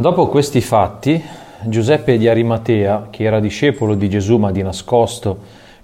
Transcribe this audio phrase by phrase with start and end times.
[0.00, 1.22] Dopo questi fatti,
[1.64, 5.36] Giuseppe di Arimatea, che era discepolo di Gesù ma di nascosto,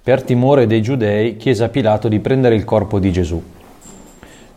[0.02, 3.42] per timore dei giudei, chiese a Pilato di prendere il corpo di Gesù.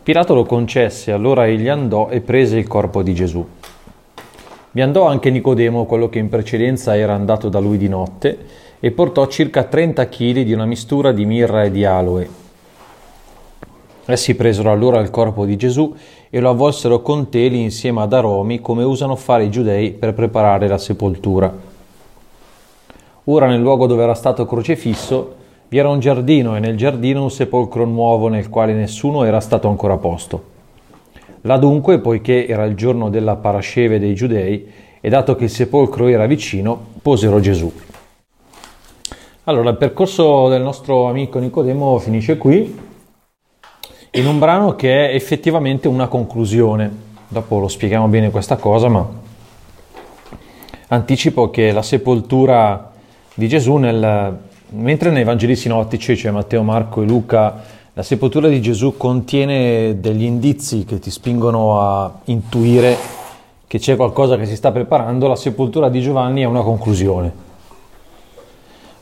[0.02, 3.46] Pilato lo concesse, allora egli andò e prese il corpo di Gesù.
[4.70, 8.38] Vi andò anche Nicodemo, quello che in precedenza era andato da lui di notte,
[8.80, 12.28] e portò circa 30 kg di una mistura di mirra e di aloe.
[14.06, 15.94] Essi presero allora il corpo di Gesù
[16.30, 20.68] e lo avvolsero con teli insieme ad aromi come usano fare i giudei per preparare
[20.68, 21.52] la sepoltura.
[23.24, 25.38] Ora nel luogo dove era stato crocifisso
[25.70, 29.68] vi era un giardino e nel giardino un sepolcro nuovo nel quale nessuno era stato
[29.68, 30.42] ancora posto.
[31.42, 34.68] Là dunque, poiché era il giorno della parasceve dei giudei
[35.00, 37.72] e dato che il sepolcro era vicino, posero Gesù.
[39.44, 42.76] Allora, il percorso del nostro amico Nicodemo finisce qui
[44.12, 47.08] in un brano che è effettivamente una conclusione.
[47.28, 49.06] Dopo lo spieghiamo bene questa cosa, ma
[50.88, 52.90] anticipo che la sepoltura
[53.34, 54.36] di Gesù, nel,
[54.70, 60.24] mentre nei Vangeli sinottici, cioè Matteo, Marco e Luca, la sepoltura di Gesù contiene degli
[60.24, 62.96] indizi che ti spingono a intuire
[63.66, 67.49] che c'è qualcosa che si sta preparando, la sepoltura di Giovanni è una conclusione.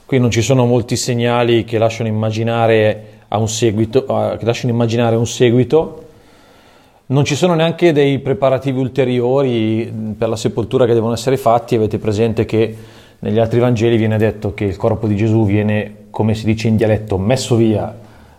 [0.08, 5.26] Qui non ci sono molti segnali che lasciano immaginare un seguito, che lasciano immaginare un
[5.26, 6.04] seguito.
[7.08, 11.74] Non ci sono neanche dei preparativi ulteriori per la sepoltura che devono essere fatti.
[11.74, 12.74] Avete presente che
[13.18, 16.76] negli altri Vangeli viene detto che il corpo di Gesù viene, come si dice in
[16.76, 17.94] dialetto, messo via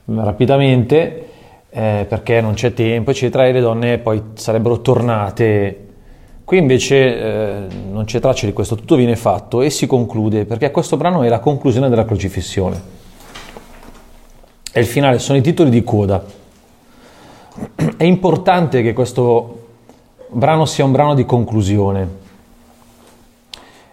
[0.06, 1.28] rapidamente
[1.70, 5.89] eh, perché non c'è tempo, eccetera, e le donne poi sarebbero tornate.
[6.50, 10.72] Qui invece eh, non c'è traccia di questo, tutto viene fatto e si conclude perché
[10.72, 12.81] questo brano è la conclusione della crocifissione
[14.72, 16.25] e il finale sono i titoli di coda.
[17.95, 19.67] È importante che questo
[20.30, 22.08] brano sia un brano di conclusione.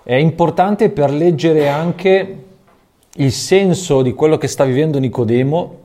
[0.02, 2.44] È importante per leggere anche
[3.16, 5.78] il senso di quello che sta vivendo Nicodemo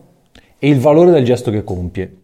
[0.57, 2.20] e il valore del gesto che compie.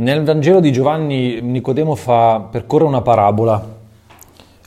[0.00, 3.62] Nel Vangelo di Giovanni Nicodemo fa, percorre una parabola,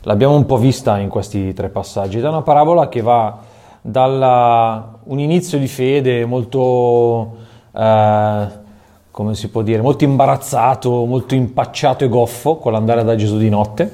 [0.02, 3.38] l'abbiamo un po' vista in questi tre passaggi, ed è una parabola che va
[3.80, 7.34] da un inizio di fede molto,
[7.74, 8.46] eh,
[9.10, 13.48] come si può dire, molto imbarazzato, molto impacciato e goffo con l'andare da Gesù di
[13.48, 13.90] notte,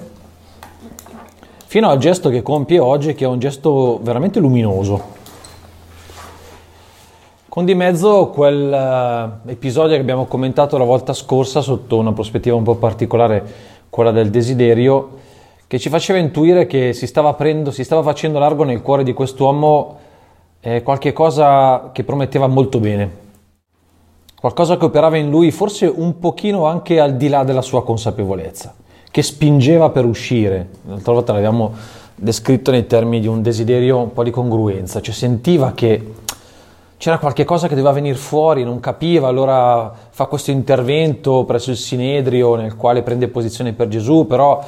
[1.65, 5.20] fino al gesto che compie oggi, che è un gesto veramente luminoso.
[7.51, 12.77] Con di mezzo quell'episodio che abbiamo commentato la volta scorsa sotto una prospettiva un po'
[12.77, 13.45] particolare,
[13.91, 15.19] quella del desiderio,
[15.67, 19.13] che ci faceva intuire che si stava, aprendo, si stava facendo largo nel cuore di
[19.13, 19.99] quest'uomo
[20.61, 23.11] eh, qualche cosa che prometteva molto bene,
[24.39, 28.77] qualcosa che operava in lui forse un pochino anche al di là della sua consapevolezza,
[29.11, 30.69] che spingeva per uscire.
[30.87, 31.73] L'altra volta l'abbiamo
[32.15, 36.01] descritto nei termini di un desiderio un po' di congruenza, cioè sentiva che
[37.01, 41.79] c'era qualche cosa che doveva venire fuori, non capiva, allora fa questo intervento presso il
[41.79, 44.63] Sinedrio nel quale prende posizione per Gesù, però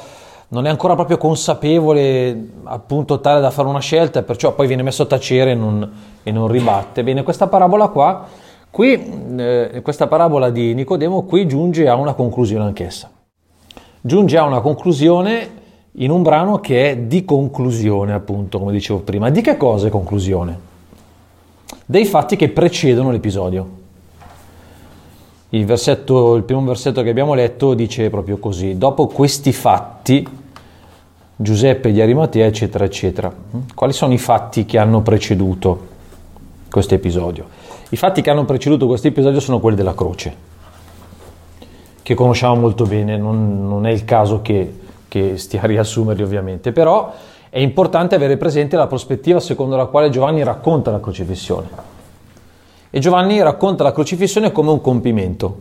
[0.47, 5.03] non è ancora proprio consapevole appunto tale da fare una scelta perciò poi viene messo
[5.03, 5.91] a tacere e non,
[6.23, 7.03] e non ribatte.
[7.03, 8.25] Bene, questa parabola qua,
[8.71, 13.11] qui, eh, questa parabola di Nicodemo qui giunge a una conclusione anch'essa.
[14.01, 15.49] Giunge a una conclusione
[15.91, 19.29] in un brano che è di conclusione, appunto, come dicevo prima.
[19.29, 20.71] Di che cosa è conclusione?
[21.85, 23.81] Dei fatti che precedono l'episodio.
[25.49, 30.27] Il, versetto, il primo versetto che abbiamo letto dice proprio così: Dopo questi fatti,
[31.35, 33.33] Giuseppe di Arimatea, eccetera, eccetera.
[33.75, 35.87] Quali sono i fatti che hanno preceduto
[36.69, 37.47] questo episodio?
[37.89, 40.35] I fatti che hanno preceduto questo episodio sono quelli della croce,
[42.01, 46.71] che conosciamo molto bene, non, non è il caso che, che stia a riassumerli ovviamente,
[46.71, 47.13] però
[47.53, 51.67] è importante avere presente la prospettiva secondo la quale Giovanni racconta la crocifissione.
[52.89, 55.57] E Giovanni racconta la crocifissione come un compimento,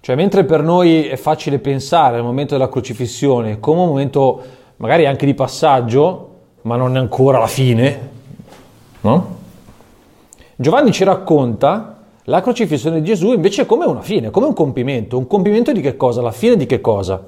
[0.00, 4.42] cioè, mentre per noi è facile pensare al momento della crocifissione come un momento
[4.76, 6.30] magari anche di passaggio,
[6.62, 8.08] ma non è ancora la fine,
[9.02, 9.36] no?
[10.56, 15.18] Giovanni ci racconta la crocifissione di Gesù invece come una fine, come un compimento.
[15.18, 16.22] Un compimento di che cosa?
[16.22, 17.22] La fine di che cosa?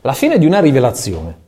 [0.00, 1.43] La fine di una rivelazione.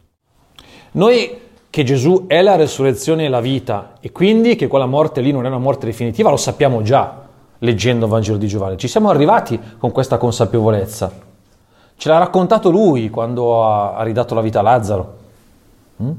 [0.97, 5.31] Noi che Gesù è la resurrezione e la vita e quindi che quella morte lì
[5.31, 7.23] non è una morte definitiva lo sappiamo già,
[7.59, 8.79] leggendo il Vangelo di Giovanni.
[8.79, 11.13] Ci siamo arrivati con questa consapevolezza.
[11.99, 15.17] Ce l'ha raccontato lui quando ha, ridato la vita a Lazzaro.
[16.03, 16.11] Mm?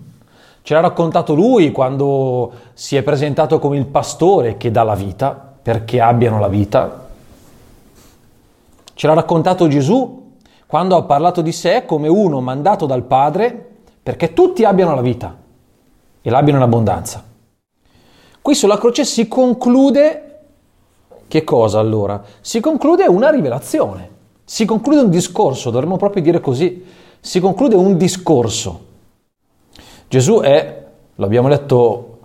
[0.62, 5.56] Ce l'ha raccontato lui quando si è presentato come il pastore che dà la vita
[5.60, 7.08] perché abbiano la vita.
[8.94, 10.34] Ce l'ha raccontato Gesù
[10.68, 13.77] quando ha parlato di sé come uno mandato dal Padre
[14.08, 15.36] perché tutti abbiano la vita
[16.22, 17.22] e l'abbiano in abbondanza.
[18.42, 20.40] Qui sulla croce si conclude
[21.28, 22.24] che cosa allora?
[22.40, 24.10] Si conclude una rivelazione,
[24.46, 26.86] si conclude un discorso, dovremmo proprio dire così,
[27.20, 28.86] si conclude un discorso.
[30.08, 32.20] Gesù è, lo abbiamo letto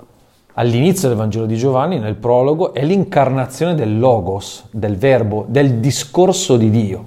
[0.53, 6.57] all'inizio del Vangelo di Giovanni, nel prologo, è l'incarnazione del logos, del verbo, del discorso
[6.57, 7.03] di Dio.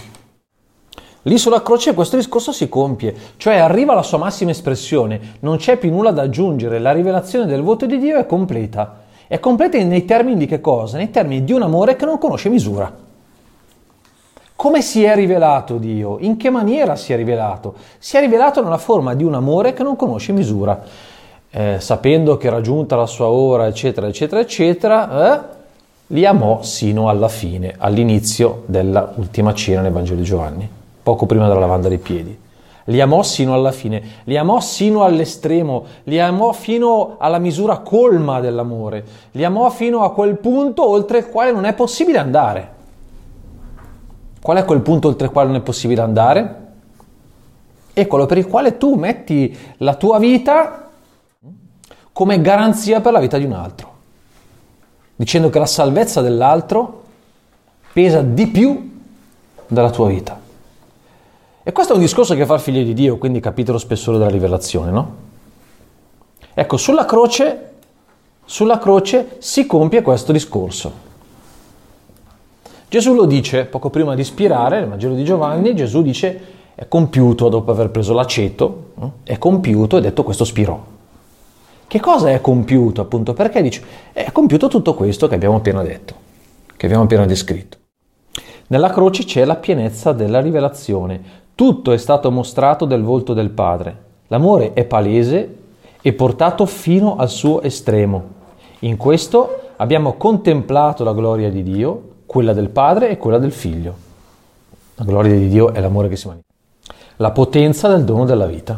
[1.27, 5.77] Lì sulla croce questo discorso si compie, cioè arriva alla sua massima espressione, non c'è
[5.77, 9.04] più nulla da aggiungere, la rivelazione del voto di Dio è completa.
[9.27, 10.98] È completa nei termini di che cosa?
[10.98, 12.94] Nei termini di un amore che non conosce misura.
[14.56, 16.18] Come si è rivelato Dio?
[16.19, 17.75] In che maniera si è rivelato?
[17.98, 20.83] Si è rivelato nella forma di un amore che non conosce misura
[21.57, 25.42] eh, sapendo che era giunta la sua ora, eccetera, eccetera, eccetera, eh,
[26.07, 30.69] li amò sino alla fine, all'inizio della ultima cena nel Vangelo di Giovanni,
[31.06, 32.36] poco prima della lavanda dei piedi.
[32.86, 38.40] Li amò sino alla fine, li amò sino all'estremo, li amò fino alla misura colma
[38.40, 42.74] dell'amore, li amò fino a quel punto oltre il quale non è possibile andare.
[44.42, 46.66] Qual è quel punto oltre il quale non è possibile andare?
[47.94, 50.90] È quello per il quale tu metti la tua vita
[52.12, 53.94] come garanzia per la vita di un altro,
[55.16, 57.04] dicendo che la salvezza dell'altro
[57.94, 59.02] pesa di più
[59.68, 60.44] della tua vita.
[61.68, 64.20] E questo è un discorso che fa il figlio di Dio, quindi capite lo spessore
[64.20, 65.16] della rivelazione, no?
[66.54, 67.72] Ecco, sulla croce,
[68.46, 70.92] sulla croce si compie questo discorso.
[72.88, 76.40] Gesù lo dice poco prima di ispirare, nel Vangelo di Giovanni, Gesù dice
[76.76, 78.92] è compiuto dopo aver preso l'aceto,
[79.24, 80.80] è compiuto e detto questo spirò.
[81.88, 83.34] Che cosa è compiuto appunto?
[83.34, 83.84] Perché dice
[84.14, 86.14] è compiuto tutto questo che abbiamo appena detto,
[86.78, 87.78] che abbiamo appena descritto.
[88.68, 94.04] Nella croce c'è la pienezza della rivelazione, tutto è stato mostrato del volto del Padre.
[94.28, 95.57] L'amore è palese
[96.02, 98.24] e portato fino al suo estremo.
[98.80, 103.96] In questo abbiamo contemplato la gloria di Dio, quella del Padre e quella del Figlio.
[104.96, 106.54] La gloria di Dio è l'amore che si manifesta.
[107.18, 108.78] La potenza del dono della vita,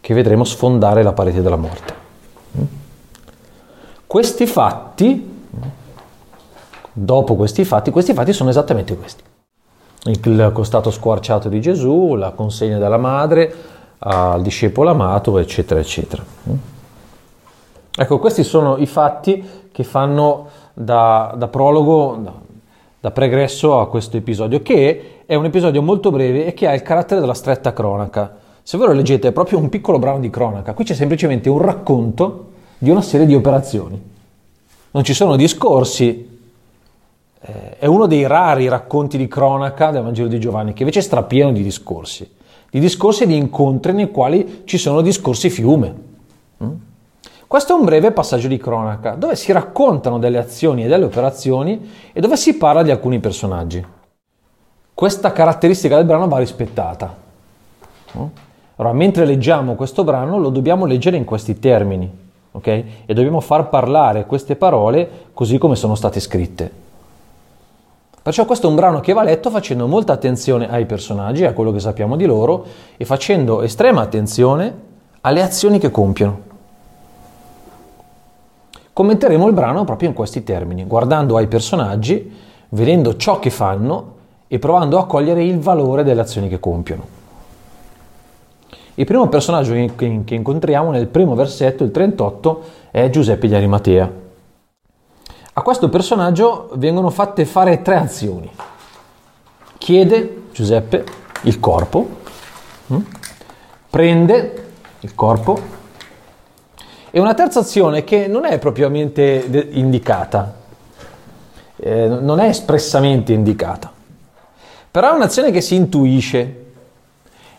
[0.00, 1.94] che vedremo sfondare la parete della morte.
[4.06, 5.44] Questi fatti,
[6.92, 9.22] dopo questi fatti, questi fatti sono esattamente questi.
[10.04, 13.54] Il costato squarciato di Gesù, la consegna della madre
[13.98, 16.24] al discepolo amato, eccetera, eccetera.
[17.94, 22.32] Ecco, questi sono i fatti che fanno da, da prologo, da,
[22.98, 26.80] da pregresso a questo episodio, che è un episodio molto breve e che ha il
[26.80, 28.36] carattere della stretta cronaca.
[28.62, 31.58] Se voi lo leggete è proprio un piccolo brano di cronaca, qui c'è semplicemente un
[31.58, 34.02] racconto di una serie di operazioni.
[34.92, 36.29] Non ci sono discorsi,
[37.40, 41.02] eh, è uno dei rari racconti di cronaca del Vangelo di Giovanni, che invece è
[41.02, 42.30] strapieno di discorsi,
[42.70, 45.94] di discorsi e di incontri nei quali ci sono discorsi fiume.
[46.62, 46.72] Mm?
[47.46, 51.90] Questo è un breve passaggio di cronaca, dove si raccontano delle azioni e delle operazioni
[52.12, 53.84] e dove si parla di alcuni personaggi.
[54.94, 57.16] Questa caratteristica del brano va rispettata.
[58.16, 58.24] Mm?
[58.76, 62.66] Allora, mentre leggiamo questo brano, lo dobbiamo leggere in questi termini ok?
[62.66, 66.88] E dobbiamo far parlare queste parole così come sono state scritte.
[68.22, 71.72] Perciò questo è un brano che va letto facendo molta attenzione ai personaggi, a quello
[71.72, 72.66] che sappiamo di loro
[72.98, 74.88] e facendo estrema attenzione
[75.22, 76.48] alle azioni che compiono.
[78.92, 82.30] Commenteremo il brano proprio in questi termini, guardando ai personaggi,
[82.70, 84.16] vedendo ciò che fanno
[84.48, 87.18] e provando a cogliere il valore delle azioni che compiono.
[88.96, 94.19] Il primo personaggio che, incontriamo nel primo versetto, il 38, è Giuseppe di Arimatea.
[95.52, 98.48] A questo personaggio vengono fatte fare tre azioni.
[99.78, 101.04] Chiede Giuseppe
[101.42, 102.08] il corpo,
[102.86, 102.98] hm?
[103.90, 104.68] prende
[105.00, 105.60] il corpo
[107.10, 110.54] e una terza azione che non è propriamente indicata,
[111.74, 113.92] eh, non è espressamente indicata,
[114.88, 116.64] però è un'azione che si intuisce,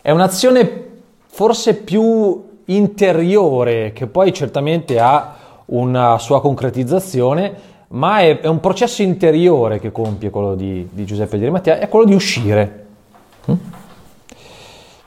[0.00, 0.86] è un'azione
[1.26, 9.02] forse più interiore, che poi certamente ha una sua concretizzazione, ma è, è un processo
[9.02, 12.86] interiore che compie quello di, di Giuseppe Di Mattia, è quello di uscire.
[13.50, 13.54] Mm?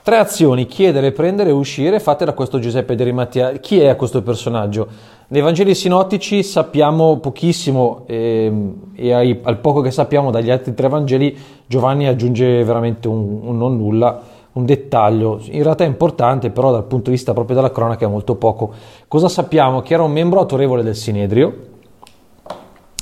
[0.03, 3.53] Tre azioni, chiedere, prendere e uscire, fatte da questo Giuseppe Di Rimattia.
[3.53, 4.87] Chi è questo personaggio?
[5.29, 8.51] Nei Vangeli sinottici sappiamo pochissimo eh,
[8.93, 13.57] e ai, al poco che sappiamo dagli altri tre Vangeli Giovanni aggiunge veramente un, un
[13.57, 17.71] non nulla un dettaglio, in realtà è importante, però dal punto di vista proprio della
[17.71, 18.71] cronaca è molto poco.
[19.07, 19.81] Cosa sappiamo?
[19.81, 21.53] Che era un membro autorevole del Sinedrio,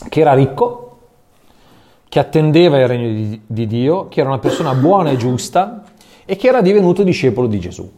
[0.09, 0.97] che era ricco,
[2.09, 5.83] che attendeva il regno di, di Dio, che era una persona buona e giusta
[6.25, 7.91] e che era divenuto discepolo di Gesù.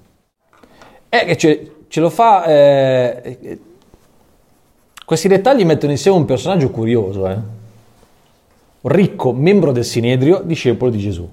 [1.09, 2.45] E ce, ce lo fa...
[2.45, 3.59] Eh,
[5.05, 7.37] questi dettagli mettono insieme un personaggio curioso, eh?
[8.81, 11.29] ricco membro del Sinedrio, discepolo di Gesù,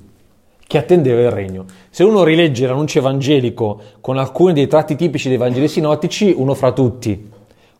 [0.66, 1.64] che attendeva il regno.
[1.90, 6.72] Se uno rilegge l'annuncio evangelico con alcuni dei tratti tipici dei Vangeli sinottici, uno fra
[6.72, 7.30] tutti,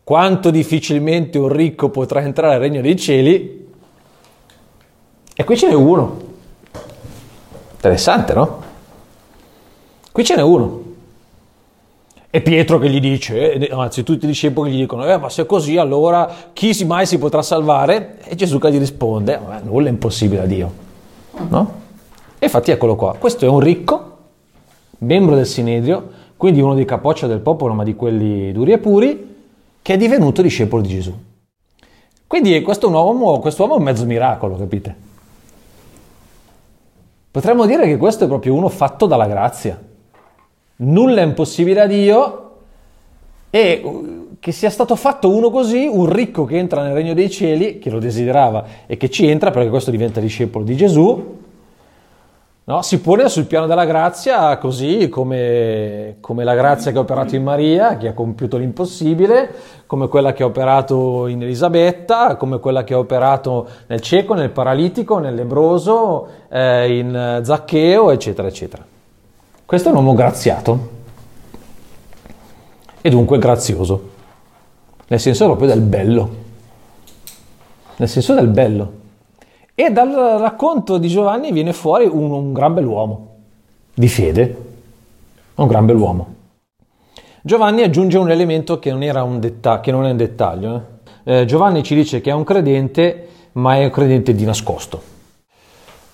[0.04, 3.68] quanto difficilmente un ricco potrà entrare al regno dei cieli,
[5.34, 6.20] e qui ce n'è uno.
[7.74, 8.62] Interessante, no?
[10.12, 10.80] Qui ce n'è uno.
[12.30, 15.42] E Pietro che gli dice, eh, anzi tutti i discepoli gli dicono, eh, ma se
[15.42, 18.18] è così allora chi mai si potrà salvare?
[18.24, 20.72] E Gesù che gli risponde, ma nulla è impossibile a Dio.
[21.48, 21.80] No?
[22.38, 24.16] E infatti eccolo qua, questo è un ricco,
[24.98, 29.31] membro del Sinedrio, quindi uno dei capoccia del popolo, ma di quelli duri e puri,
[29.82, 31.14] che è divenuto discepolo di Gesù.
[32.26, 34.96] Quindi questo uomo, quest'uomo è un mezzo miracolo, capite?
[37.30, 39.90] Potremmo dire che questo è proprio uno fatto dalla grazia
[40.82, 42.50] nulla è impossibile a Dio
[43.50, 43.82] e
[44.40, 47.90] che sia stato fatto uno così, un ricco che entra nel regno dei cieli, che
[47.90, 51.40] lo desiderava e che ci entra perché questo diventa discepolo di Gesù,
[52.64, 52.82] no?
[52.82, 57.42] si pone sul piano della grazia così come, come, la grazia che ha operato in
[57.42, 59.54] Maria, che ha compiuto l'impossibile,
[59.86, 64.50] come quella che ha operato in Elisabetta, come quella che ha operato nel cieco, nel
[64.50, 68.84] paralitico, nel lebroso, eh, in Zaccheo, eccetera, eccetera.
[69.64, 70.90] Questo è un uomo graziato
[73.00, 74.10] e dunque grazioso,
[75.08, 76.30] nel senso proprio del bello,
[77.96, 79.00] nel senso del bello.
[79.74, 83.36] E dal racconto di Giovanni viene fuori un, un gran bell'uomo,
[83.94, 84.56] di fede,
[85.54, 86.34] un gran bell'uomo.
[87.42, 90.82] Giovanni aggiunge un elemento che non, un detta- che non è un dettaglio.
[91.24, 91.40] Eh?
[91.40, 95.10] Eh, Giovanni ci dice che è un credente, ma è un credente di nascosto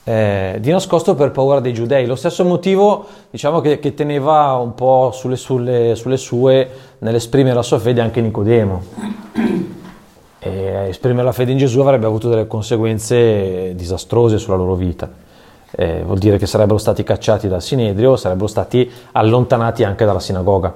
[0.08, 2.06] eh, di nascosto per paura dei giudei.
[2.06, 7.62] Lo stesso motivo diciamo, che, che teneva un po' sulle, sulle, sulle, sue nell'esprimere la
[7.62, 8.82] sua fede anche Nicodemo.
[10.84, 15.10] E esprimere la fede in Gesù avrebbe avuto delle conseguenze disastrose sulla loro vita.
[15.70, 20.72] Eh, vuol dire che sarebbero stati cacciati dal Sinedrio, sarebbero stati allontanati anche dalla sinagoga.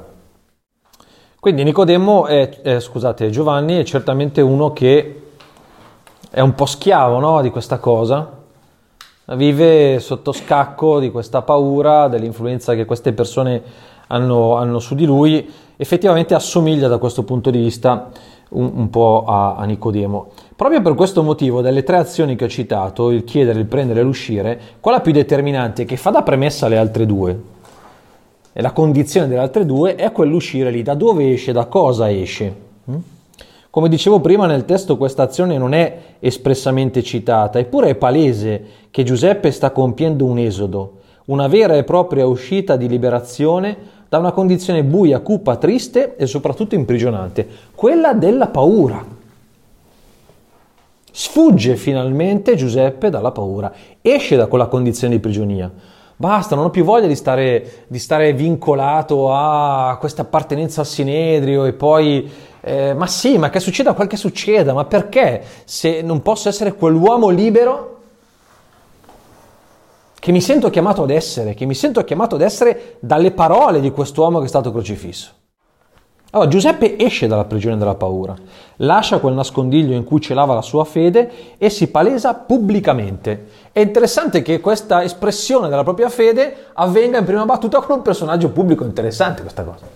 [1.38, 5.22] Quindi Nicodemo, è, eh, scusate, Giovanni è certamente uno che
[6.30, 8.40] è un po' schiavo no, di questa cosa,
[9.34, 13.62] vive sotto scacco di questa paura, dell'influenza che queste persone
[14.08, 18.10] hanno, hanno su di lui, effettivamente assomiglia da questo punto di vista
[18.52, 20.28] un, un po' a, a, Nicodemo.
[20.56, 24.02] Proprio per questo motivo, delle tre azioni che ho citato, il chiedere, il prendere e
[24.02, 27.40] l'uscire, quella più determinante che fa da premessa alle altre due,
[28.52, 32.54] e la condizione delle altre due è quell'uscire lì, da dove esce, da cosa esce.
[32.90, 32.96] Mm?
[33.70, 39.02] Come dicevo prima nel testo questa azione non è espressamente citata, eppure è palese che
[39.02, 43.76] Giuseppe sta compiendo un esodo, una vera e propria uscita di liberazione
[44.12, 49.02] da una condizione buia, cupa, triste e soprattutto imprigionante, quella della paura.
[51.10, 55.72] Sfugge finalmente Giuseppe dalla paura, esce da quella condizione di prigionia.
[56.14, 61.64] Basta, non ho più voglia di stare, di stare vincolato a questa appartenenza al Sinedrio
[61.64, 66.20] e poi eh, ma sì, ma che succeda quel che succeda, ma perché se non
[66.20, 68.01] posso essere quell'uomo libero
[70.22, 73.90] che mi sento chiamato ad essere, che mi sento chiamato ad essere dalle parole di
[73.90, 75.32] quest'uomo che è stato crocifisso?
[76.30, 78.36] Allora Giuseppe esce dalla prigione della paura,
[78.76, 83.48] lascia quel nascondiglio in cui celava la sua fede e si palesa pubblicamente.
[83.72, 88.50] È interessante che questa espressione della propria fede avvenga in prima battuta con un personaggio
[88.50, 89.86] pubblico, interessante questa cosa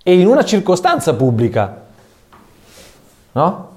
[0.00, 1.82] e in una circostanza pubblica.
[3.32, 3.68] No?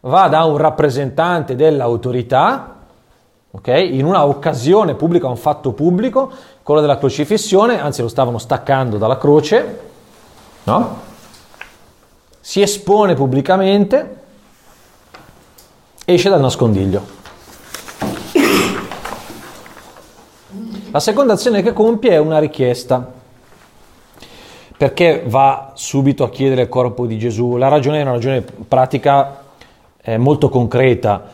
[0.00, 2.77] Va da un rappresentante dell'autorità,
[3.50, 3.68] ok?
[3.68, 6.30] In una occasione pubblica, un fatto pubblico,
[6.62, 9.80] quello della crocifissione, anzi lo stavano staccando dalla croce,
[10.64, 11.06] no?
[12.40, 14.16] Si espone pubblicamente,
[16.04, 17.16] esce dal nascondiglio.
[20.90, 23.16] La seconda azione che compie è una richiesta
[24.78, 27.56] perché va subito a chiedere il corpo di Gesù?
[27.56, 29.42] La ragione è una ragione pratica
[30.00, 31.24] eh, molto concreta.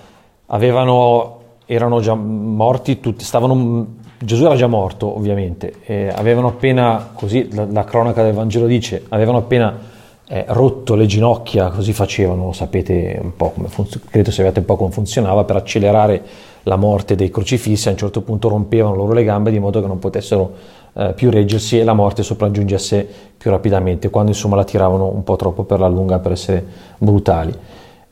[0.46, 3.86] Avevano, erano già morti tutti, stavano,
[4.18, 9.04] Gesù era già morto ovviamente, eh, avevano appena, così la, la, cronaca del Vangelo dice,
[9.08, 9.78] avevano appena
[10.26, 14.76] eh, rotto le ginocchia, così facevano, sapete un po' come funziona, credo sapete un po'
[14.76, 16.22] come funzionava, per accelerare
[16.64, 19.86] la morte dei crocifissi, a un certo punto rompevano loro le gambe di modo che
[19.86, 20.52] non potessero
[20.94, 25.36] eh, più reggersi e la morte sopraggiungesse più rapidamente, quando insomma la tiravano un po'
[25.36, 26.64] troppo per la lunga per essere
[26.98, 27.52] brutali.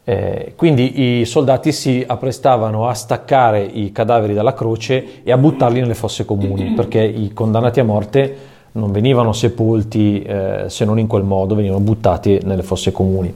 [0.04, 5.80] Eh, quindi i soldati si apprestavano a staccare i cadaveri dalla croce e a buttarli
[5.80, 8.36] nelle fosse comuni, perché i condannati a morte
[8.72, 13.32] non venivano sepolti eh, se non in quel modo, venivano buttati nelle fosse comuni,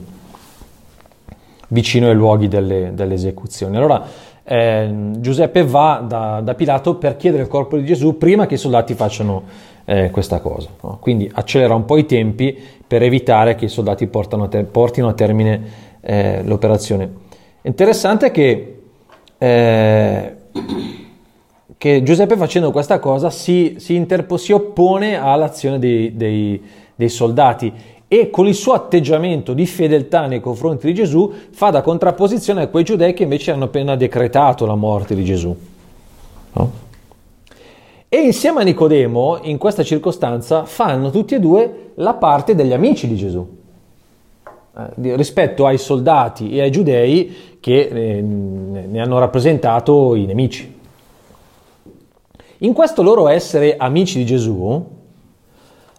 [1.69, 3.77] vicino ai luoghi delle, delle esecuzioni.
[3.77, 4.03] Allora
[4.43, 8.57] eh, Giuseppe va da, da, Pilato per chiedere il corpo di Gesù prima che i
[8.57, 9.43] soldati facciano
[9.85, 10.69] eh, questa cosa.
[10.81, 10.97] No?
[10.99, 12.57] Quindi accelera un po' i tempi
[12.87, 17.11] per evitare che i soldati a ter- portino a termine eh, l'operazione.
[17.63, 18.79] Interessante che,
[19.37, 20.35] eh,
[21.77, 26.63] che, Giuseppe facendo questa cosa si, si, interpo- si oppone all'azione dei, dei,
[26.95, 27.73] dei soldati
[28.07, 32.67] e con il suo atteggiamento di fedeltà nei confronti di Gesù fa da contrapposizione a
[32.67, 35.53] quei giudei che invece hanno appena decretato la morte di Gesù.
[36.53, 36.71] No?
[38.07, 43.09] E insieme a Nicodemo, in questa circostanza, fanno tutti e due la parte degli amici
[43.09, 43.56] di Gesù.
[44.77, 50.75] Eh, rispetto ai soldati e ai giudei che eh, ne hanno rappresentato i nemici.
[52.59, 54.85] In questo loro essere amici di Gesù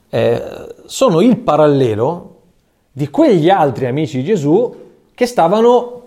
[0.08, 0.42] eh,
[0.87, 2.37] sono il parallelo
[2.92, 4.76] di quegli altri amici di Gesù
[5.12, 6.02] che stavano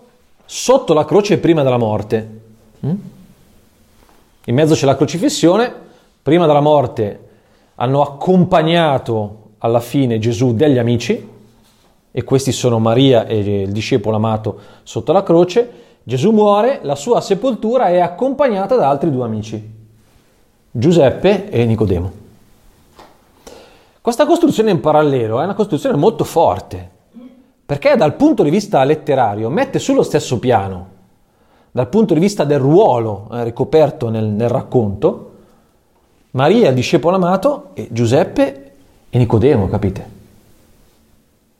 [0.46, 2.40] sotto la croce prima della morte.
[2.86, 2.94] Mm?
[4.46, 5.70] In mezzo c'è la crocifissione,
[6.22, 7.28] prima della morte
[7.74, 11.28] hanno accompagnato alla fine Gesù degli amici,
[12.12, 15.70] e questi sono Maria e il discepolo amato sotto la croce,
[16.02, 19.70] Gesù muore, la sua sepoltura è accompagnata da altri due amici,
[20.70, 22.20] Giuseppe e Nicodemo.
[24.00, 26.90] Questa costruzione in parallelo è una costruzione molto forte,
[27.64, 30.88] perché dal punto di vista letterario mette sullo stesso piano,
[31.70, 35.30] dal punto di vista del ruolo eh, ricoperto nel, nel racconto,
[36.32, 38.72] Maria, il discepolo amato, e Giuseppe
[39.08, 40.20] e Nicodemo, capite?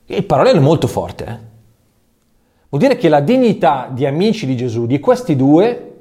[0.05, 1.23] Il parallelo è molto forte.
[1.25, 1.37] Eh?
[2.69, 5.93] Vuol dire che la dignità di amici di Gesù, di questi due,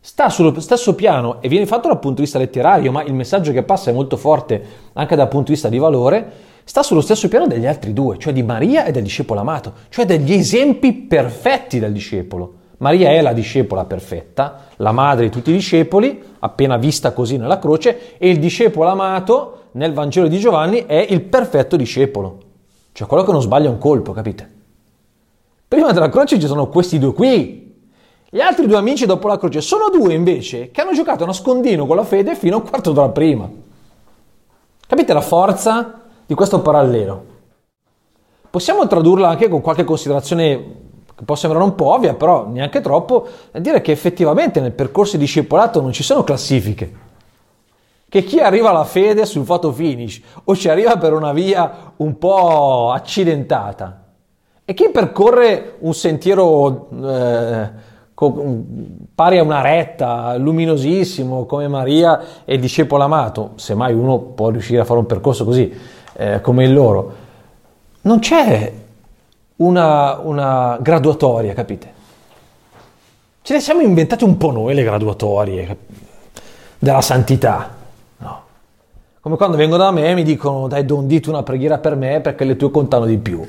[0.00, 3.52] sta sullo stesso piano e viene fatto dal punto di vista letterario, ma il messaggio
[3.52, 4.62] che passa è molto forte
[4.94, 6.32] anche dal punto di vista di valore,
[6.64, 10.06] sta sullo stesso piano degli altri due, cioè di Maria e del discepolo amato, cioè
[10.06, 12.54] degli esempi perfetti del discepolo.
[12.78, 17.58] Maria è la discepola perfetta, la madre di tutti i discepoli, appena vista così nella
[17.58, 22.49] croce, e il discepolo amato nel Vangelo di Giovanni è il perfetto discepolo.
[22.92, 24.58] Cioè quello che non sbaglia un colpo, capite?
[25.66, 27.58] Prima della croce ci sono questi due qui.
[28.28, 31.86] Gli altri due amici dopo la croce sono due invece che hanno giocato a nascondino
[31.86, 33.48] con la fede fino a un quarto d'ora prima.
[34.86, 37.24] Capite la forza di questo parallelo?
[38.50, 40.78] Possiamo tradurla anche con qualche considerazione
[41.14, 45.16] che può sembrare un po' ovvia, però neanche troppo, e dire che effettivamente nel percorso
[45.16, 47.08] di discepolato non ci sono classifiche
[48.10, 52.18] che chi arriva alla fede sul photo finish o ci arriva per una via un
[52.18, 54.02] po' accidentata
[54.64, 57.70] e chi percorre un sentiero eh,
[59.14, 64.84] pari a una retta, luminosissimo come Maria e discepolo amato, semmai uno può riuscire a
[64.84, 65.72] fare un percorso così
[66.12, 67.12] eh, come il loro,
[68.02, 68.72] non c'è
[69.56, 71.92] una, una graduatoria, capite?
[73.42, 75.76] Ce le siamo inventate un po' noi le graduatorie
[76.78, 77.78] della santità.
[79.22, 82.22] Come quando vengono da me e mi dicono dai don dite una preghiera per me
[82.22, 83.44] perché le tue contano di più.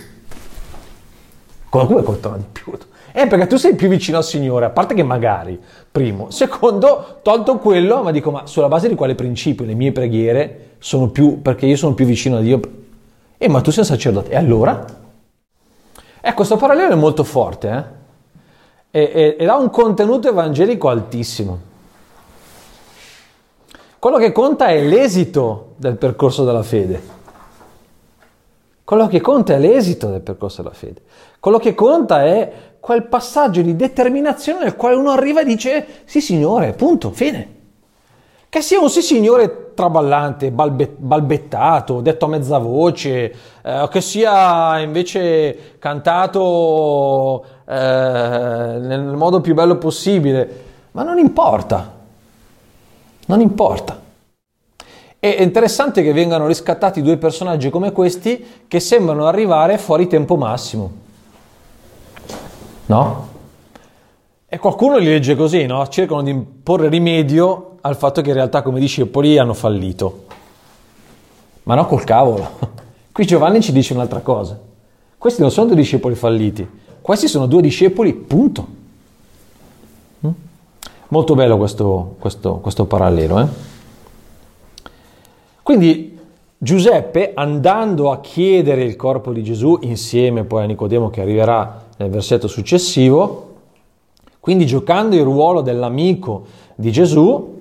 [1.69, 2.73] Come contano di più?
[3.13, 5.57] Eh, perché tu sei più vicino al Signore, a parte che magari,
[5.89, 6.29] primo.
[6.29, 11.07] Secondo, tolto quello, ma dico, ma sulla base di quale principio le mie preghiere sono
[11.07, 12.60] più, perché io sono più vicino a Dio?
[13.38, 14.31] Eh, ma tu sei un sacerdote.
[14.31, 14.86] E allora?
[16.19, 17.99] Eh, questo parallelo è molto forte,
[18.91, 18.99] eh?
[18.99, 21.69] E, e, ed ha un contenuto evangelico altissimo.
[24.01, 26.99] Quello che conta è l'esito del percorso della fede.
[28.83, 31.03] Quello che conta è l'esito del percorso della fede.
[31.39, 36.19] Quello che conta è quel passaggio di determinazione nel quale uno arriva e dice sì
[36.19, 37.55] signore, punto, fine.
[38.49, 44.79] Che sia un sì signore traballante, balbe, balbettato, detto a mezza voce, eh, che sia
[44.79, 47.71] invece cantato eh,
[48.81, 51.99] nel modo più bello possibile, ma non importa.
[53.32, 53.98] Non importa.
[55.17, 60.91] È interessante che vengano riscattati due personaggi come questi che sembrano arrivare fuori tempo massimo.
[62.88, 63.30] No?
[64.46, 65.88] E qualcuno li legge così, no?
[65.88, 70.26] Cercano di porre rimedio al fatto che in realtà come discepoli hanno fallito.
[71.63, 72.50] Ma no col cavolo.
[73.13, 74.60] Qui Giovanni ci dice un'altra cosa.
[75.17, 76.67] Questi non sono due discepoli falliti,
[77.00, 78.80] questi sono due discepoli, punto.
[81.12, 83.39] Molto bello questo, questo, questo parallelo.
[83.41, 83.47] Eh?
[85.62, 86.17] Quindi
[86.58, 92.10] Giuseppe, andando a chiedere il corpo di Gesù, insieme poi a Nicodemo che arriverà nel
[92.10, 93.56] versetto successivo,
[94.39, 96.45] quindi giocando il ruolo dell'amico
[96.76, 97.60] di Gesù,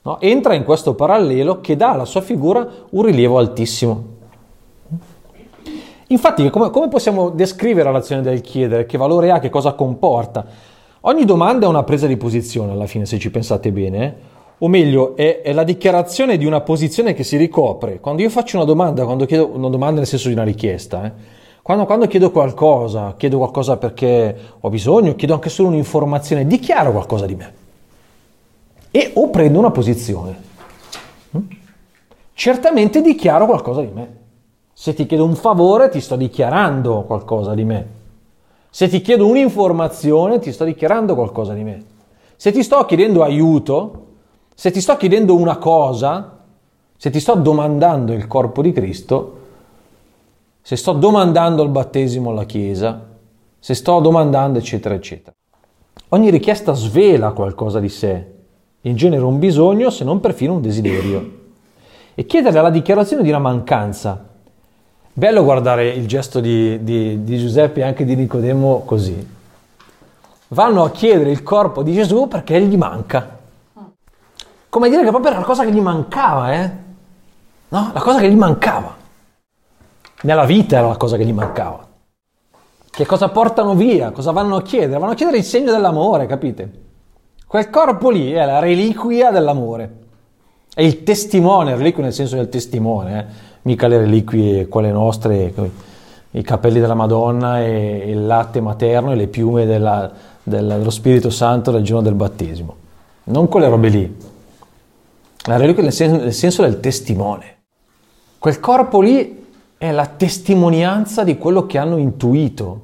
[0.00, 4.04] no, entra in questo parallelo che dà alla sua figura un rilievo altissimo.
[6.06, 8.86] Infatti, come, come possiamo descrivere l'azione del chiedere?
[8.86, 9.40] Che valore ha?
[9.40, 10.77] Che cosa comporta?
[11.08, 14.04] Ogni domanda è una presa di posizione alla fine, se ci pensate bene.
[14.04, 14.14] Eh?
[14.58, 17.98] O meglio, è, è, la dichiarazione di una posizione che si ricopre.
[17.98, 21.12] Quando io faccio una domanda, quando chiedo una domanda nel senso di una richiesta, eh?
[21.62, 27.24] quando, quando, chiedo qualcosa, chiedo qualcosa perché ho bisogno, chiedo anche solo un'informazione, dichiaro qualcosa
[27.24, 27.52] di me.
[28.90, 30.36] E o prendo una posizione.
[31.30, 31.38] Hm?
[32.34, 34.16] Certamente dichiaro qualcosa di me.
[34.74, 37.97] Se ti chiedo un favore ti sto dichiarando qualcosa di me.
[38.70, 41.84] Se ti chiedo un'informazione ti sto dichiarando qualcosa di me.
[42.36, 44.06] Se ti sto chiedendo aiuto,
[44.54, 46.44] se ti sto chiedendo una cosa,
[46.96, 49.36] se ti sto domandando il corpo di Cristo,
[50.60, 53.06] se sto domandando il battesimo alla Chiesa,
[53.58, 55.34] se sto domandando eccetera eccetera.
[56.10, 58.26] Ogni richiesta svela qualcosa di sé,
[58.82, 61.36] in genere un bisogno se non perfino un desiderio.
[62.14, 64.27] E chiedere la dichiarazione di una mancanza
[65.18, 69.28] Bello guardare il gesto di, di, di Giuseppe e anche di Nicodemo così.
[70.46, 73.36] Vanno a chiedere il corpo di Gesù perché gli manca.
[74.68, 76.70] Come dire che proprio era la cosa che gli mancava, eh?
[77.70, 77.90] No?
[77.92, 78.96] La cosa che gli mancava.
[80.22, 81.84] Nella vita era la cosa che gli mancava.
[82.88, 84.12] Che cosa portano via?
[84.12, 85.00] Cosa vanno a chiedere?
[85.00, 86.72] Vanno a chiedere il segno dell'amore, capite?
[87.44, 89.96] Quel corpo lì è la reliquia dell'amore.
[90.72, 93.47] È il testimone, reliquia nel senso del testimone, eh?
[93.62, 95.52] Mica le reliquie quelle nostre,
[96.30, 100.10] i capelli della Madonna e il latte materno e le piume della,
[100.42, 102.76] della, dello Spirito Santo del giorno del battesimo.
[103.24, 104.16] Non quelle robe lì.
[105.46, 107.56] La reliquia nel senso, nel senso del testimone.
[108.38, 109.46] Quel corpo lì
[109.78, 112.82] è la testimonianza di quello che hanno intuito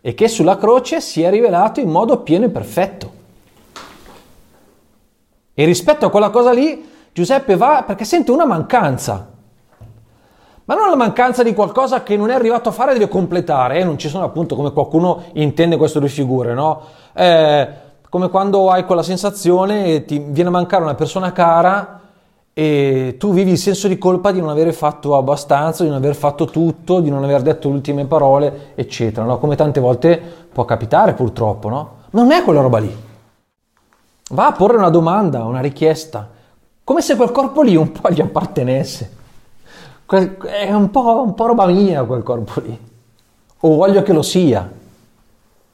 [0.00, 3.12] e che sulla croce si è rivelato in modo pieno e perfetto.
[5.54, 9.33] E rispetto a quella cosa lì, Giuseppe va perché sente una mancanza
[10.66, 13.84] ma non la mancanza di qualcosa che non è arrivato a fare deve completare, eh?
[13.84, 16.80] non ci sono appunto come qualcuno intende queste due figure, no?
[17.12, 17.68] Eh,
[18.08, 22.00] come quando hai quella sensazione e ti viene a mancare una persona cara
[22.54, 26.14] e tu vivi il senso di colpa di non aver fatto abbastanza, di non aver
[26.14, 29.38] fatto tutto, di non aver detto le ultime parole, eccetera, no?
[29.38, 30.22] Come tante volte
[30.52, 31.90] può capitare purtroppo, no?
[32.10, 32.96] Ma non è quella roba lì.
[34.30, 36.30] Va a porre una domanda, una richiesta,
[36.84, 39.22] come se quel corpo lì un po' gli appartenesse.
[40.18, 42.78] È un po', un po' roba mia quel corpo lì.
[43.60, 44.70] O voglio che lo sia.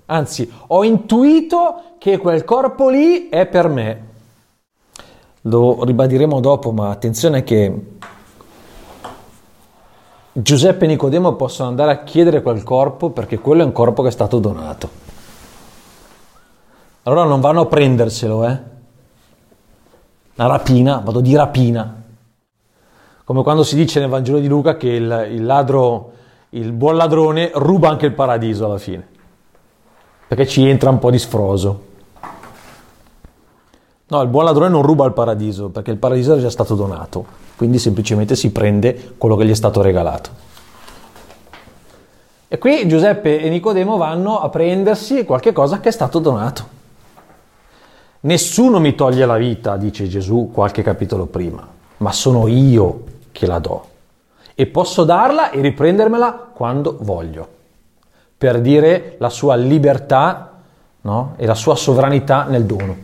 [0.07, 4.09] Anzi, ho intuito che quel corpo lì è per me.
[5.43, 7.97] Lo ribadiremo dopo, ma attenzione che
[10.33, 14.09] Giuseppe e Nicodemo possono andare a chiedere quel corpo perché quello è un corpo che
[14.09, 14.89] è stato donato.
[17.03, 18.59] Allora non vanno a prenderselo, eh?
[20.37, 22.00] Una rapina, vado di rapina
[23.31, 26.11] come quando si dice nel Vangelo di Luca che il, il, ladro,
[26.49, 29.07] il buon ladrone ruba anche il paradiso alla fine,
[30.27, 31.83] perché ci entra un po' di sfroso.
[34.09, 37.25] No, il buon ladrone non ruba il paradiso, perché il paradiso è già stato donato,
[37.55, 40.31] quindi semplicemente si prende quello che gli è stato regalato.
[42.49, 46.67] E qui Giuseppe e Nicodemo vanno a prendersi qualche cosa che è stato donato.
[48.23, 51.65] Nessuno mi toglie la vita, dice Gesù qualche capitolo prima,
[51.99, 53.89] ma sono io che la do
[54.61, 57.49] e posso darla e riprendermela quando voglio,
[58.37, 60.51] per dire la sua libertà
[61.01, 61.33] no?
[61.37, 62.95] e la sua sovranità nel dono.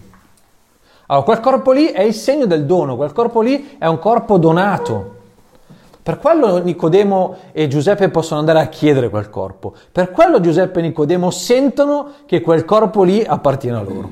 [1.07, 4.37] Allora, quel corpo lì è il segno del dono, quel corpo lì è un corpo
[4.37, 5.15] donato.
[6.03, 9.73] Per quello Nicodemo e Giuseppe possono andare a chiedere quel corpo.
[9.91, 14.11] Per quello Giuseppe e Nicodemo sentono che quel corpo lì appartiene a loro.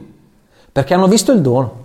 [0.72, 1.82] Perché hanno visto il dono.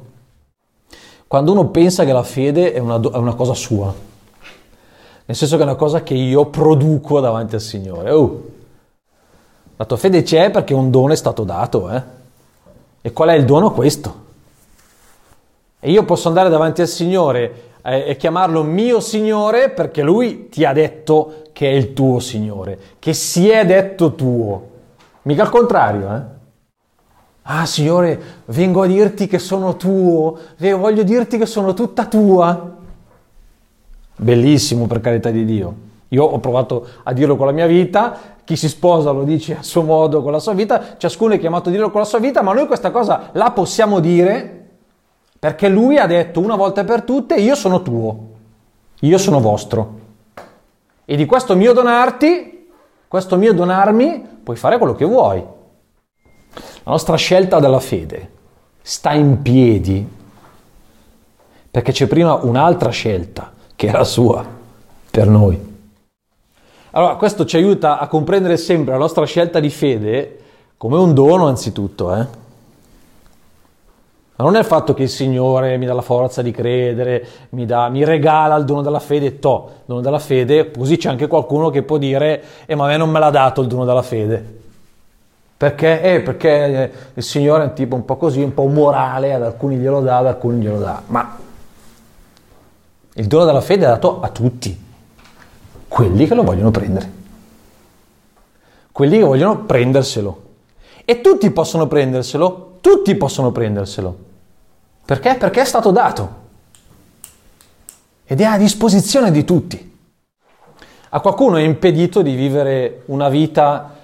[1.28, 3.94] Quando uno pensa che la fede è una, è una cosa sua,
[5.30, 8.10] nel senso che è una cosa che io produco davanti al Signore.
[8.10, 8.46] Oh,
[9.76, 12.02] la tua fede c'è perché un dono è stato dato, eh?
[13.00, 13.72] E qual è il dono?
[13.72, 14.26] Questo.
[15.80, 20.66] E io posso andare davanti al Signore eh, e chiamarlo mio Signore perché Lui ti
[20.66, 24.70] ha detto che è il tuo Signore, che si è detto tuo.
[25.22, 26.22] Mica al contrario, eh?
[27.44, 32.78] Ah, Signore, vengo a dirti che sono tuo, voglio dirti che sono tutta tua
[34.20, 35.88] bellissimo per carità di Dio.
[36.10, 39.64] Io ho provato a dirlo con la mia vita, chi si sposa lo dice a
[39.64, 42.42] suo modo con la sua vita, ciascuno è chiamato a dirlo con la sua vita,
[42.42, 44.56] ma noi questa cosa la possiamo dire
[45.40, 48.28] perché lui ha detto una volta per tutte io sono tuo,
[49.00, 49.98] io sono vostro.
[51.06, 52.58] E di questo mio donarti
[53.08, 55.40] Questo mio donarmi puoi fare quello che vuoi.
[55.40, 58.32] La nostra scelta della fede
[58.84, 60.08] sta in piedi
[61.72, 64.46] perché c'è prima un'altra scelta che era sua
[65.10, 65.58] per noi.
[66.92, 70.40] Allora, questo ci aiuta a comprendere sempre la nostra scelta di fede
[70.76, 72.28] come un dono anzitutto, eh?
[74.36, 77.66] Ma non è il fatto che il Signore mi dà la forza di credere, mi,
[77.66, 81.28] dà, mi regala il dono della fede, to, il dono della fede, così c'è anche
[81.28, 84.02] qualcuno che può dire, eh ma a me non me l'ha dato il dono della
[84.02, 84.58] fede.
[85.56, 86.02] Perché?
[86.02, 89.78] Eh, perché il Signore è un tipo un po' così, un po' morale, ad alcuni
[89.78, 91.02] glielo dà, ad alcuni glielo dà.
[91.06, 91.48] Ma
[93.14, 94.88] il dono della fede è dato a tutti,
[95.88, 97.18] quelli che lo vogliono prendere.
[98.92, 100.44] Quelli che vogliono prenderselo.
[101.06, 104.18] E tutti possono prenderselo, tutti possono prenderselo.
[105.06, 105.36] Perché?
[105.36, 106.38] Perché è stato dato.
[108.26, 109.98] Ed è a disposizione di tutti.
[111.10, 113.96] A qualcuno è impedito di vivere una vita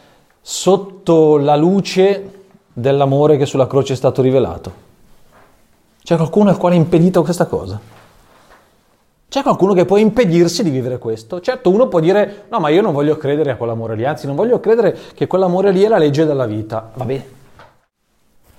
[0.41, 2.31] sotto la luce
[2.73, 4.83] dell'amore che sulla croce è stato rivelato.
[6.03, 7.79] C'è qualcuno al quale è impedito questa cosa.
[9.35, 11.41] C'è qualcuno che può impedirsi di vivere questo.
[11.41, 14.35] Certo, uno può dire: No, ma io non voglio credere a quell'amore lì, anzi, non
[14.37, 16.91] voglio credere che quell'amore lì è la legge della vita.
[16.93, 17.25] Va bene,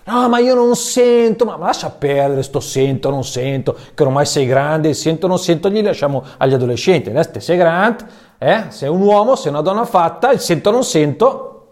[0.04, 4.44] No, ma io non sento, ma, lascia perdere sto sento, non sento, che ormai sei
[4.44, 7.08] grande, sento, non sento, gli lasciamo agli adolescenti.
[7.08, 8.04] Adesso sei grande,
[8.36, 8.64] eh?
[8.68, 11.68] sei un uomo, sei una donna fatta, il sento, non sento,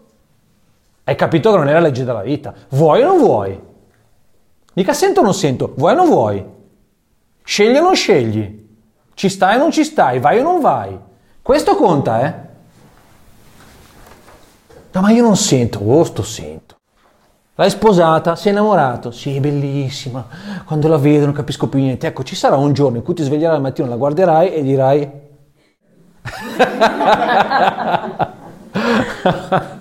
[1.03, 2.55] hai capito che non è la legge della vita.
[2.69, 3.61] Vuoi o non vuoi?
[4.73, 6.43] Mica sento o non sento, vuoi o non vuoi?
[7.43, 8.63] Scegli o non scegli?
[9.15, 10.19] Ci stai o non ci stai?
[10.19, 10.97] Vai o non vai?
[11.41, 12.33] Questo conta, eh?
[14.91, 16.75] No, ma io non sento, oh, sto sento.
[17.55, 18.35] L'hai sposata?
[18.35, 19.11] Sei innamorato?
[19.11, 20.27] Sì, bellissima.
[20.65, 22.07] Quando la vedo non capisco più niente.
[22.07, 25.23] Ecco, ci sarà un giorno in cui ti sveglierai al mattino, la guarderai e dirai...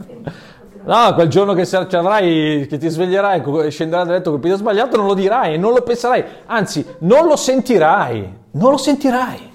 [0.85, 4.57] no, quel giorno che ci avrai, che ti sveglierai e scenderai dal letto col piede
[4.57, 8.43] sbagliato, non lo dirai, non lo penserai, anzi, non lo sentirai.
[8.53, 9.53] Non lo sentirai.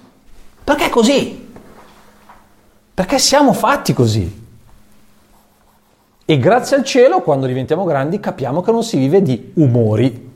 [0.63, 1.51] Perché è così?
[2.93, 4.47] Perché siamo fatti così.
[6.25, 10.31] E grazie al cielo, quando diventiamo grandi, capiamo che non si vive di umori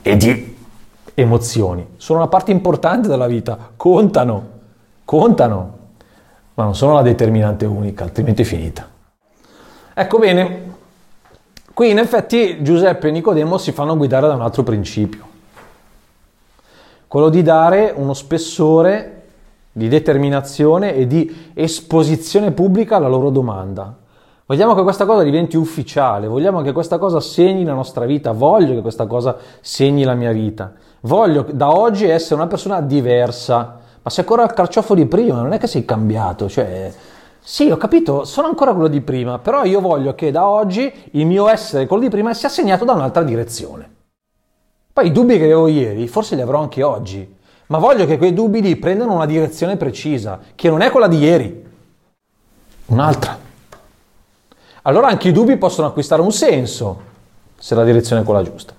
[0.00, 0.56] e di
[1.14, 1.86] emozioni.
[1.96, 4.48] Sono una parte importante della vita, contano,
[5.04, 5.78] contano,
[6.54, 8.91] ma non sono la determinante unica, altrimenti è finita.
[9.94, 10.72] Ecco bene,
[11.74, 15.26] qui in effetti Giuseppe e Nicodemo si fanno guidare da un altro principio,
[17.06, 19.22] quello di dare uno spessore
[19.70, 23.94] di determinazione e di esposizione pubblica alla loro domanda.
[24.46, 28.74] Vogliamo che questa cosa diventi ufficiale, vogliamo che questa cosa segni la nostra vita, voglio
[28.74, 30.72] che questa cosa segni la mia vita.
[31.00, 35.52] Voglio da oggi essere una persona diversa, ma sei ancora il carciofo di prima, non
[35.52, 36.92] è che sei cambiato, cioè
[37.42, 41.26] sì, ho capito, sono ancora quello di prima, però io voglio che da oggi il
[41.26, 43.90] mio essere quello di prima sia segnato da un'altra direzione.
[44.92, 48.32] Poi i dubbi che avevo ieri, forse li avrò anche oggi, ma voglio che quei
[48.32, 51.66] dubbi lì prendano una direzione precisa, che non è quella di ieri,
[52.86, 53.42] un'altra
[54.82, 57.10] allora anche i dubbi possono acquistare un senso,
[57.56, 58.74] se la direzione è quella giusta.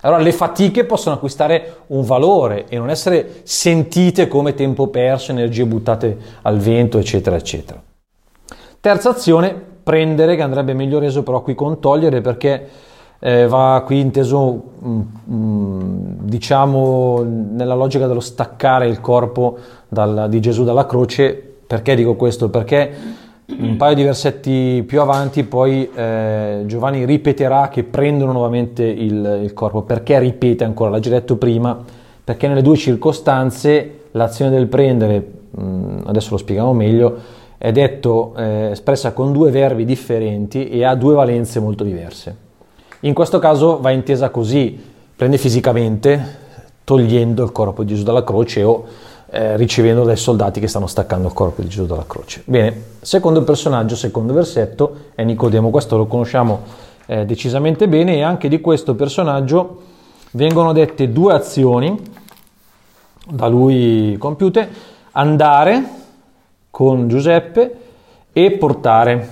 [0.00, 5.64] Allora le fatiche possono acquistare un valore e non essere sentite come tempo perso, energie
[5.64, 7.82] buttate al vento, eccetera, eccetera.
[8.80, 12.68] Terza azione, prendere, che andrebbe meglio reso però qui con togliere perché
[13.18, 20.40] eh, va qui inteso mm, mm, diciamo nella logica dello staccare il corpo dal, di
[20.40, 21.42] Gesù dalla croce.
[21.66, 22.48] Perché dico questo?
[22.48, 29.40] Perché un paio di versetti più avanti poi eh, Giovanni ripeterà che prendono nuovamente il,
[29.42, 29.82] il, corpo.
[29.82, 30.90] Perché ripete ancora?
[30.90, 31.76] L'ha già detto prima,
[32.22, 37.16] perché nelle due circostanze l'azione del prendere, mh, mm, adesso lo spieghiamo meglio,
[37.58, 42.46] è detto eh, espressa con due verbi differenti e ha due valenze molto diverse.
[43.00, 44.80] In questo caso va intesa così,
[45.14, 46.46] prende fisicamente,
[46.84, 48.86] togliendo il corpo di Gesù dalla croce o
[49.30, 52.42] eh, ricevendo dai soldati che stanno staccando il corpo di Gesù dalla croce.
[52.46, 56.62] Bene, secondo personaggio, secondo versetto è Nicodemo, questo lo conosciamo
[57.06, 59.82] eh, decisamente bene e anche di questo personaggio
[60.30, 62.00] vengono dette due azioni
[63.28, 64.68] da lui compiute,
[65.12, 65.97] andare
[66.78, 67.76] con Giuseppe
[68.32, 69.28] e portare.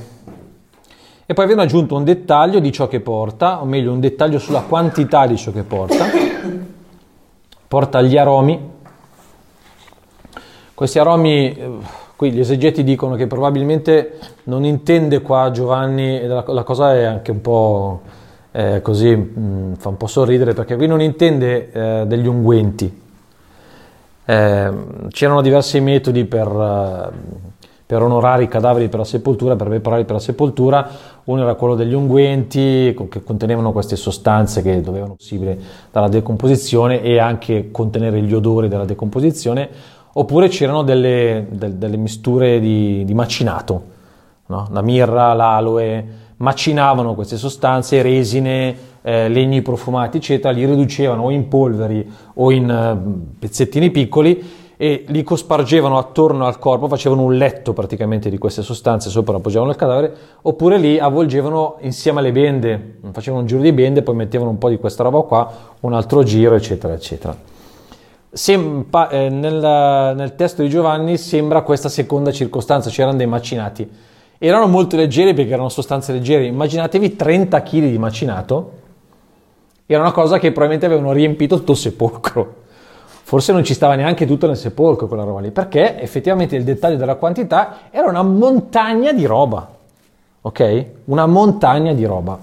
[1.25, 4.63] E poi viene aggiunto un dettaglio di ciò che porta, o meglio un dettaglio sulla
[4.63, 6.07] quantità di ciò che porta.
[7.69, 8.75] Porta gli aromi
[10.77, 11.71] questi aromi, eh,
[12.17, 17.31] qui gli esegeti dicono che probabilmente non intende qua Giovanni, la, la cosa è anche
[17.31, 18.03] un po'
[18.53, 23.05] eh, così, mh, mm, fa un po' sorridere perché qui non intende eh, degli unguenti.
[24.29, 24.73] Eh,
[25.11, 30.15] c'erano diversi metodi per, eh, per onorare i cadaveri per la sepoltura, per prepararli per
[30.15, 30.89] la sepoltura.
[31.25, 35.57] Uno era quello degli unguenti che contenevano queste sostanze che dovevano possibile
[35.93, 39.69] dalla decomposizione e anche contenere gli odori della decomposizione,
[40.13, 43.83] oppure c'erano delle, delle, delle misture di, di macinato,
[44.47, 44.67] no?
[44.73, 51.47] la mirra, l'aloe, macinavano queste sostanze, resine, eh, legni profumati, eccetera, li riducevano o in
[51.47, 54.45] polveri o in uh, pezzettini piccoli
[54.77, 59.71] e li cospargevano attorno al corpo, facevano un letto praticamente di queste sostanze sopra, appoggiavano
[59.71, 64.51] il cadavere, oppure li avvolgevano insieme alle bende, facevano un giro di bende, poi mettevano
[64.51, 67.37] un po' di questa roba qua, un altro giro, eccetera, eccetera.
[68.33, 73.89] Sem- eh, nel, nel testo di Giovanni sembra questa seconda circostanza, c'erano dei macinati.
[74.37, 76.45] Erano molto leggeri perché erano sostanze leggere.
[76.45, 78.85] Immaginatevi 30 kg di macinato,
[79.95, 82.65] era una cosa che probabilmente avevano riempito tutto il sepolcro
[83.27, 86.97] forse non ci stava neanche tutto nel sepolcro quella roba lì, perché effettivamente il dettaglio
[86.97, 89.69] della quantità era una montagna di roba,
[90.43, 90.87] ok?
[91.07, 92.39] Una montagna di roba.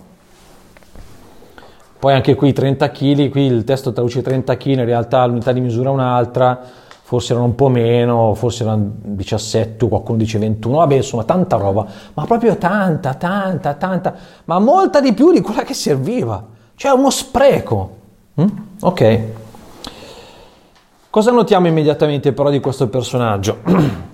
[2.00, 5.62] Poi anche qui 30 kg, qui il testo traduce 30 kg, in realtà l'unità di
[5.62, 6.60] misura è un'altra,
[7.02, 11.88] forse erano un po' meno, forse erano 17, qualcuno dice 21, vabbè insomma tanta roba,
[12.14, 17.10] ma proprio tanta, tanta, tanta, ma molta di più di quella che serviva, cioè uno
[17.10, 17.96] spreco.
[18.42, 18.48] Mm?
[18.82, 19.20] Ok.
[21.10, 23.58] Cosa notiamo immediatamente però di questo personaggio?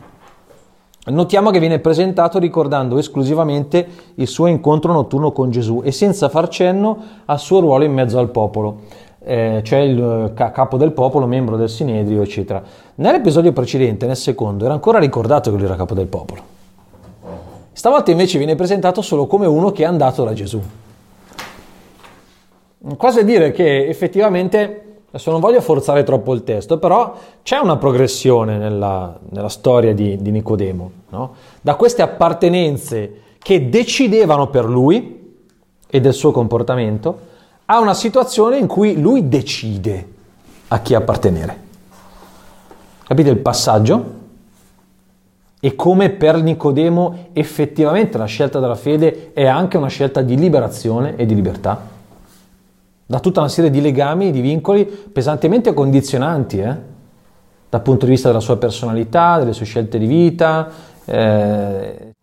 [1.06, 6.50] Notiamo che viene presentato ricordando esclusivamente il suo incontro notturno con Gesù e senza far
[6.50, 8.82] cenno al suo ruolo in mezzo al popolo,
[9.24, 12.62] eh, cioè il capo del popolo, membro del Sinedrio, eccetera.
[12.96, 16.42] Nell'episodio precedente, nel secondo, era ancora ricordato che lui era capo del popolo.
[17.72, 20.62] Stavolta invece viene presentato solo come uno che è andato da Gesù.
[22.98, 27.78] Quasi a dire che effettivamente Adesso non voglio forzare troppo il testo, però c'è una
[27.78, 31.34] progressione nella, nella storia di, di Nicodemo, no?
[31.62, 35.36] da queste appartenenze che decidevano per lui
[35.88, 37.28] e del suo comportamento,
[37.66, 40.08] a una situazione in cui lui decide
[40.68, 41.58] a chi appartenere.
[43.08, 44.18] Capite il passaggio?
[45.60, 51.16] E come per Nicodemo effettivamente la scelta della fede è anche una scelta di liberazione
[51.16, 51.98] e di libertà
[53.10, 56.76] da tutta una serie di legami di vincoli pesantemente condizionanti, eh?
[57.68, 60.70] dal punto di vista della sua personalità, delle sue scelte di vita.
[61.06, 62.14] Eh.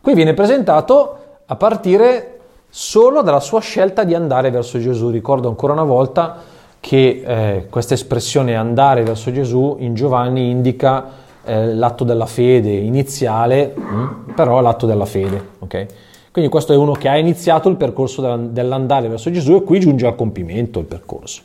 [0.00, 5.10] Qui viene presentato a partire solo dalla sua scelta di andare verso Gesù.
[5.10, 6.36] Ricordo ancora una volta
[6.78, 11.04] che eh, questa espressione andare verso Gesù in Giovanni indica
[11.42, 15.48] eh, l'atto della fede iniziale, mm, però l'atto della fede.
[15.58, 15.86] Okay?
[16.32, 20.06] Quindi questo è uno che ha iniziato il percorso dell'andare verso Gesù e qui giunge
[20.06, 21.42] al compimento il percorso.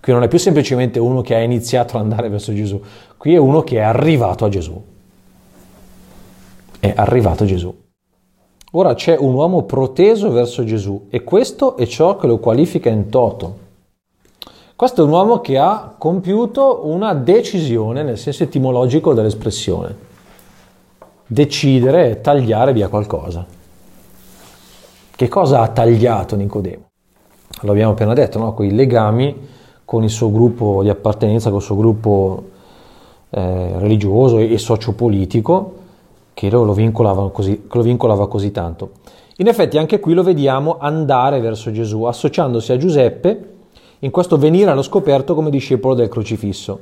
[0.00, 2.80] Qui non è più semplicemente uno che ha iniziato ad andare verso Gesù,
[3.16, 4.80] qui è uno che è arrivato a Gesù.
[6.78, 7.74] È arrivato a Gesù.
[8.72, 13.08] Ora c'è un uomo proteso verso Gesù e questo è ciò che lo qualifica in
[13.08, 13.58] toto.
[14.76, 19.94] Questo è un uomo che ha compiuto una decisione nel senso etimologico dell'espressione.
[21.26, 23.60] Decidere è tagliare via qualcosa.
[25.22, 26.82] Che cosa ha tagliato Nicodemo?
[27.60, 28.54] Lo abbiamo appena detto, no?
[28.54, 29.32] quei legami
[29.84, 32.42] con il suo gruppo di appartenenza, con il suo gruppo
[33.30, 35.74] eh, religioso e, sociopolitico
[36.34, 38.94] che lo, lo, vincolava così, lo vincolava così tanto.
[39.36, 43.50] In effetti anche qui lo vediamo andare verso Gesù, associandosi a Giuseppe
[44.00, 46.80] in questo venire allo scoperto come discepolo del crocifisso.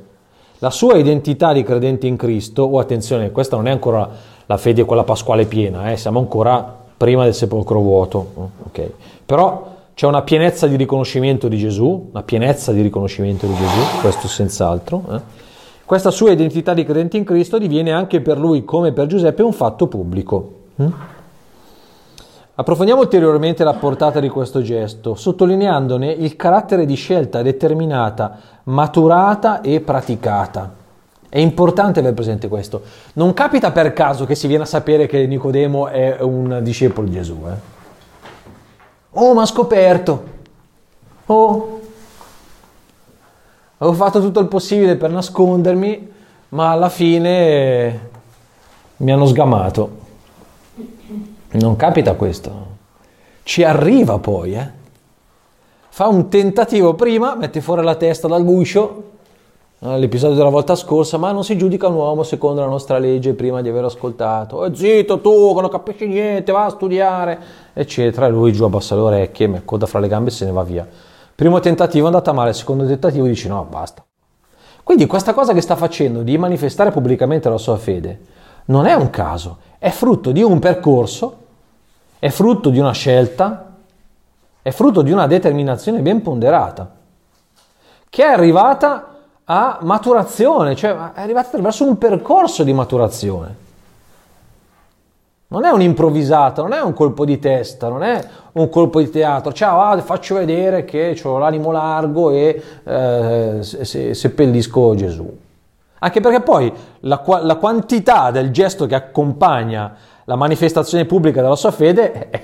[0.57, 4.09] La sua identità di credente in Cristo, o oh, attenzione, questa non è ancora
[4.47, 8.51] la fede quella pasquale piena, eh, siamo ancora prima del sepolcro vuoto.
[8.67, 8.93] Okay.
[9.25, 14.27] Però c'è una pienezza di riconoscimento di Gesù, una pienezza di riconoscimento di Gesù, questo
[14.27, 15.03] senz'altro.
[15.09, 15.19] Eh.
[15.83, 19.51] Questa sua identità di credente in Cristo diviene anche per lui, come per Giuseppe, un
[19.51, 20.51] fatto pubblico.
[20.79, 20.91] Mm?
[22.53, 29.79] Approfondiamo ulteriormente la portata di questo gesto, sottolineandone il carattere di scelta determinata, maturata e
[29.79, 30.80] praticata.
[31.33, 32.81] È importante aver presente questo.
[33.13, 37.13] Non capita per caso che si viene a sapere che Nicodemo è un discepolo di
[37.13, 37.41] Gesù.
[37.47, 37.55] Eh?
[39.11, 40.23] Oh, ma ha scoperto.
[41.27, 41.79] Oh,
[43.77, 46.11] avevo fatto tutto il possibile per nascondermi,
[46.49, 48.09] ma alla fine
[48.97, 49.99] mi hanno sgamato.
[51.51, 52.65] Non capita questo.
[53.43, 54.69] Ci arriva poi, eh?
[55.87, 59.11] Fa un tentativo prima, mette fuori la testa dal guscio,
[59.83, 63.61] l'episodio della volta scorsa, ma non si giudica un uomo secondo la nostra legge prima
[63.61, 64.57] di aver ascoltato.
[64.57, 67.39] Oh, zitto tu, che non capisci niente, va a studiare,
[67.73, 68.27] eccetera.
[68.27, 70.63] E lui giù abbassa le orecchie, mi accoda fra le gambe e se ne va
[70.63, 70.87] via.
[71.33, 74.05] Primo tentativo è andata male, secondo tentativo dici no, basta.
[74.83, 78.19] Quindi questa cosa che sta facendo di manifestare pubblicamente la sua fede
[78.65, 81.37] non è un caso, è frutto di un percorso,
[82.19, 83.77] è frutto di una scelta,
[84.61, 86.95] è frutto di una determinazione ben ponderata,
[88.09, 89.10] che è arrivata
[89.53, 93.69] a maturazione, cioè è arrivata attraverso un percorso di maturazione.
[95.47, 99.51] Non è un'improvvisata, non è un colpo di testa, non è un colpo di teatro.
[99.51, 105.37] Ciao, ah, faccio vedere che ho l'animo largo e eh, se, seppellisco Gesù.
[105.99, 106.71] Anche perché poi
[107.01, 109.93] la, la, quantità del gesto che accompagna
[110.23, 112.41] la manifestazione pubblica della sua fede eh,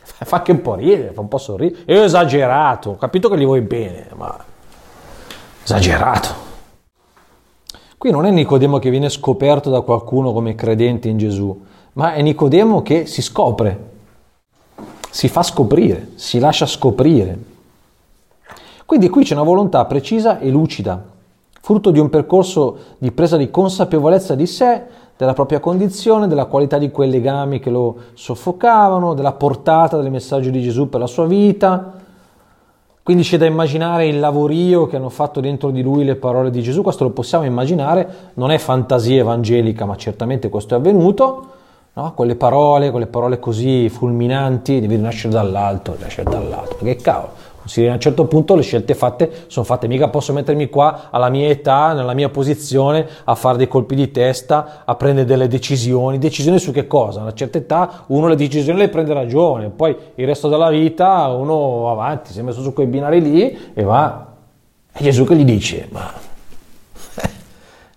[0.00, 2.00] fa anche un po' ridere, fa un po' sorridere.
[2.00, 4.47] Ho esagerato, ho capito che gli vuoi bene, ma
[5.68, 6.46] esagerato.
[7.96, 11.66] Qui non è Nicodemo che viene scoperto da qualcuno come credente in Gesù
[11.98, 13.86] ma è Nicodemo che si scopre,
[15.10, 17.56] si fa scoprire, si lascia scoprire.
[18.86, 21.02] Quindi qui c'è una volontà precisa e lucida,
[21.60, 24.82] frutto di un percorso di presa di consapevolezza di sé,
[25.16, 30.50] della propria condizione, della qualità di quei legami che lo soffocavano, della portata del messaggio
[30.50, 31.97] di Gesù per la sua vita.
[33.08, 36.60] Quindi c'è da immaginare il lavorio che hanno fatto dentro di lui le parole di
[36.60, 41.46] Gesù, questo lo possiamo immaginare, non è fantasia evangelica, ma certamente questo è avvenuto.
[41.94, 42.12] No?
[42.12, 46.76] Quelle parole, quelle parole così fulminanti, devi rinascere dall'alto, rinascere dall'alto.
[46.78, 47.32] Perché cavolo,
[47.76, 51.48] a un certo punto le scelte fatte sono fatte, mica posso mettermi qua alla mia
[51.48, 56.18] età, nella mia posizione, a fare dei colpi di testa, a prendere delle decisioni.
[56.18, 57.20] Decisioni su che cosa?
[57.20, 61.26] A una certa età uno le decisioni le prende ragione, poi il resto della vita
[61.28, 64.26] uno va avanti, si è messo su quei binari lì e va.
[64.92, 65.88] E Gesù che gli dice?
[65.90, 66.10] Ma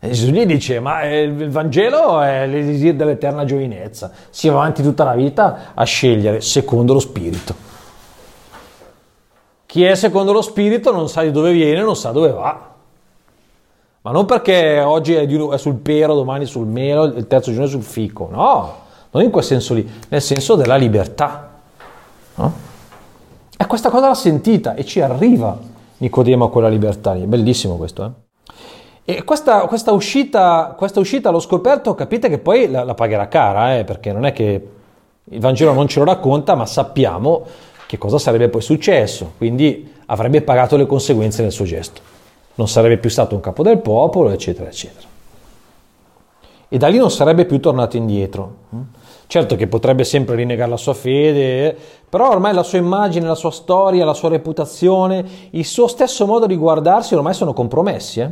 [0.09, 5.13] Gesù gli dice, ma il Vangelo è l'esisir dell'eterna giovinezza, si va avanti tutta la
[5.13, 7.70] vita a scegliere secondo lo Spirito.
[9.71, 12.71] Chi è secondo lo Spirito non sa di dove viene, non sa dove va.
[14.01, 15.25] Ma non perché oggi è,
[15.57, 18.75] sul pero, domani sul melo, il terzo giorno è sul fico, no,
[19.11, 21.51] non in quel senso lì, nel senso della libertà.
[22.35, 22.53] No?
[23.55, 25.57] E questa cosa l'ha sentita e ci arriva
[25.99, 28.03] Nicodemo a quella libertà lì, è bellissimo questo,
[29.05, 29.13] eh?
[29.13, 33.77] E questa, questa, uscita, questa uscita allo scoperto capite che poi la, la pagherà cara,
[33.77, 34.67] eh, perché non è che
[35.23, 37.45] il Vangelo non ce lo racconta, ma sappiamo
[37.91, 41.99] che cosa sarebbe poi successo, quindi avrebbe pagato le conseguenze del suo gesto.
[42.55, 45.05] Non sarebbe più stato un capo del popolo, eccetera, eccetera.
[46.69, 48.55] E da lì non sarebbe più tornato indietro.
[49.27, 51.75] Certo che potrebbe sempre rinnegare la sua fede,
[52.07, 56.45] però ormai la sua immagine, la sua storia, la sua reputazione, il suo stesso modo
[56.45, 58.21] di guardarsi ormai sono compromessi.
[58.21, 58.29] Eh?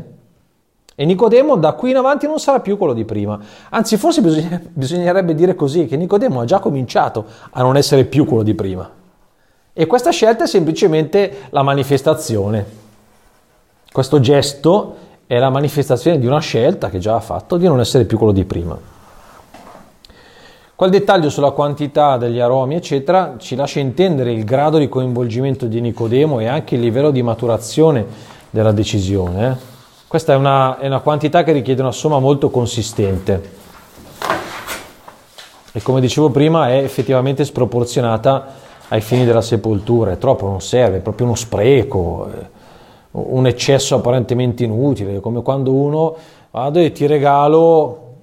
[0.95, 3.37] E Nicodemo da qui in avanti non sarà più quello di prima.
[3.71, 8.43] Anzi, forse bisognerebbe dire così, che Nicodemo ha già cominciato a non essere più quello
[8.43, 8.98] di prima.
[9.79, 12.65] E questa scelta è semplicemente la manifestazione.
[13.89, 18.03] Questo gesto è la manifestazione di una scelta che già ha fatto di non essere
[18.03, 18.77] più quello di prima.
[20.75, 25.79] Quel dettaglio sulla quantità degli aromi, eccetera, ci lascia intendere il grado di coinvolgimento di
[25.79, 28.05] Nicodemo e anche il livello di maturazione
[28.49, 29.49] della decisione.
[29.49, 29.55] Eh?
[30.09, 33.57] Questa è una, è una quantità che richiede una somma molto consistente
[35.71, 40.97] e come dicevo prima è effettivamente sproporzionata ai fini della sepoltura, è troppo, non serve,
[40.97, 42.29] è proprio uno spreco,
[43.11, 46.15] un eccesso apparentemente inutile, come quando uno
[46.51, 48.13] vado e ti regalo,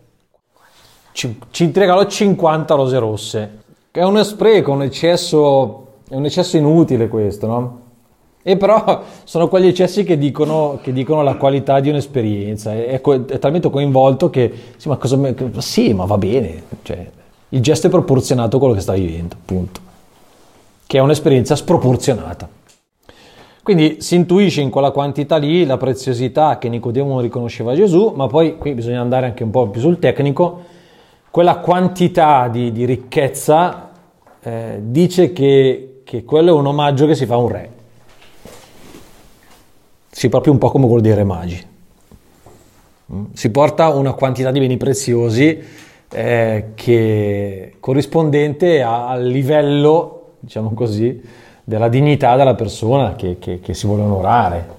[1.13, 3.59] ci, ci ti regalo 50 rose rosse,
[3.91, 7.81] è uno spreco, un eccesso, è un eccesso inutile questo, no?
[8.43, 12.73] E però sono quegli eccessi che dicono, che dicono la qualità di un'esperienza.
[12.73, 15.19] È, è, talmente coinvolto che sì, ma, cosa,
[15.59, 16.63] sì, ma va bene.
[16.83, 17.11] Cioè,
[17.49, 19.81] il gesto è proporzionato a quello che sta vivendo, appunto.
[20.87, 22.49] Che è un'esperienza sproporzionata.
[23.63, 28.59] Quindi si intuisce in quella quantità lì la preziosità che Nicodemo riconosceva Gesù, ma poi
[28.59, 30.63] qui bisogna andare anche un po' più sul tecnico.
[31.31, 33.91] Quella quantità di, di ricchezza
[34.41, 37.71] eh, dice che, che quello è un omaggio che si fa a un re
[40.17, 41.63] si proprio un po' come quello dei re magi.
[43.13, 43.25] Mm?
[43.35, 45.63] Si porta una quantità di beni preziosi
[46.11, 51.21] eh, che corrispondente al livello, diciamo così,
[51.65, 54.75] della dignità della persona che, che, che si vuole onorare.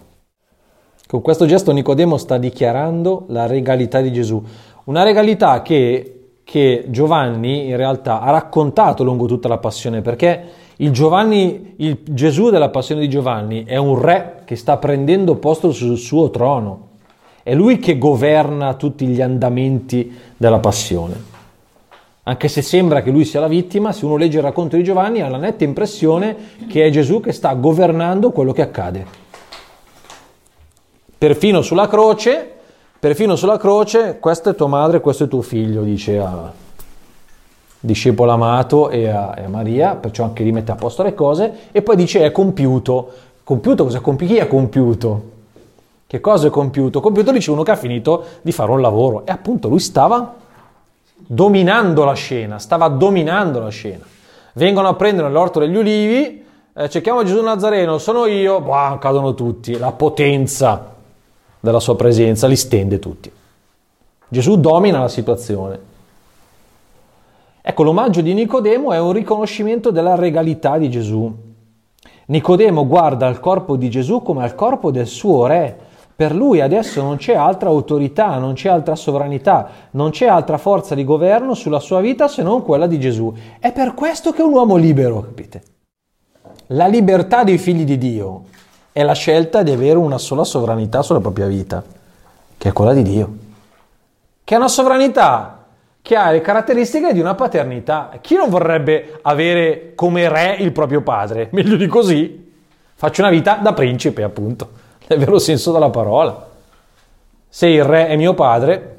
[1.08, 4.41] Con questo gesto Nicodemo sta dichiarando la regalità di Gesù,
[4.86, 10.43] una regalità che, che Giovanni in realtà ha raccontato lungo tutta la passione, perché
[10.78, 15.72] il, Giovanni, il Gesù della passione di Giovanni è un re che sta prendendo posto
[15.72, 16.86] sul suo trono.
[17.41, 21.36] È lui che governa tutti gli andamenti della passione.
[22.28, 25.21] Anche se sembra che lui sia la vittima, se uno legge il racconto di Giovanni
[25.21, 26.36] ha la netta impressione
[26.67, 29.05] che è Gesù che sta governando quello che accade.
[31.17, 32.55] Perfino sulla croce
[32.99, 36.51] Perfino sulla croce, questa è tua madre, questo è tuo figlio, dice a
[37.80, 41.69] discepolo amato e a, e a Maria, perciò anche lì mette a posto le cose,
[41.71, 43.11] e poi dice è compiuto.
[43.43, 44.34] Compiuto cosa compiuto?
[44.34, 45.21] Chi è compiuto?
[46.07, 46.99] Che cosa è compiuto?
[46.99, 49.28] Compiuto dice uno che ha finito di fare un lavoro.
[49.28, 50.34] E appunto lui stava
[51.28, 54.05] dominando la scena, stava dominando la scena.
[54.53, 59.78] Vengono a prendere l'orto degli ulivi, eh, cerchiamo Gesù Nazareno, sono io, bah, cadono tutti,
[59.78, 60.95] la potenza
[61.59, 63.32] della sua presenza li stende tutti.
[64.30, 65.80] Gesù domina la situazione.
[67.61, 71.34] Ecco, l'omaggio di Nicodemo è un riconoscimento della regalità di Gesù.
[72.28, 75.80] Nicodemo guarda al corpo di Gesù come al corpo del suo re.
[76.18, 80.95] Per lui adesso non c'è altra autorità, non c'è altra sovranità, non c'è altra forza
[80.95, 83.32] di governo sulla sua vita se non quella di Gesù.
[83.59, 85.61] È per questo che è un uomo libero, capite?
[86.72, 88.45] La libertà dei figli di Dio
[88.91, 91.84] è la scelta di avere una sola sovranità sulla propria vita,
[92.57, 93.38] che è quella di Dio.
[94.43, 95.65] Che è una sovranità
[96.01, 98.09] che ha le caratteristiche di una paternità.
[98.22, 101.49] Chi non vorrebbe avere come re il proprio padre?
[101.51, 102.53] Meglio di così.
[102.95, 106.47] Faccio una vita da principe, appunto, nel vero senso della parola.
[107.49, 108.97] Se il re è mio padre,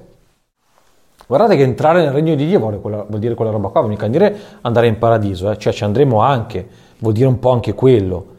[1.27, 3.97] guardate che entrare nel regno di Dio vuol, quella, vuol dire quella roba qua, vuol
[4.09, 5.59] dire andare in paradiso, eh?
[5.59, 6.67] cioè ci andremo anche,
[6.99, 8.37] vuol dire un po' anche quello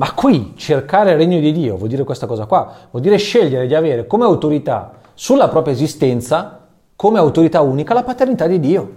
[0.00, 3.66] ma qui cercare il regno di Dio vuol dire questa cosa qua, vuol dire scegliere
[3.66, 6.58] di avere come autorità sulla propria esistenza,
[6.96, 8.92] come autorità unica, la paternità di Dio.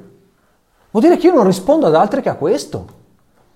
[0.91, 3.01] Vuol dire che io non rispondo ad altri che a questo.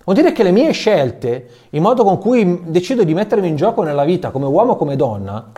[0.07, 3.83] Vuol dire che le mie scelte, il modo con cui decido di mettermi in gioco
[3.83, 5.51] nella vita, come uomo o come donna,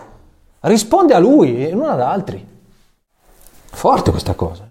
[0.61, 2.43] risponde a lui e non ad altri.
[3.65, 4.67] Forte questa cosa.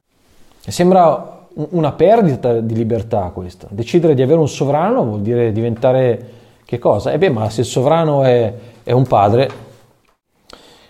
[0.58, 3.68] Sembra una perdita di libertà questa.
[3.70, 6.30] Decidere di avere un sovrano vuol dire diventare
[6.64, 7.12] che cosa?
[7.12, 8.52] E eh beh, ma se il sovrano è,
[8.82, 9.48] è un padre,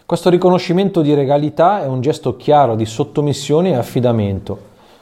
[0.06, 4.58] questo riconoscimento di regalità è un gesto chiaro di sottomissione e affidamento.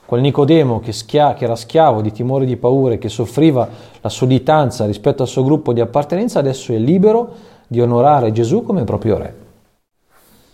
[0.07, 3.69] Quel Nicodemo che, schia- che, era schiavo di timore e di paure, che soffriva
[4.01, 7.35] la sudditanza rispetto al suo gruppo di appartenenza, adesso è libero
[7.67, 9.35] di onorare Gesù come proprio re.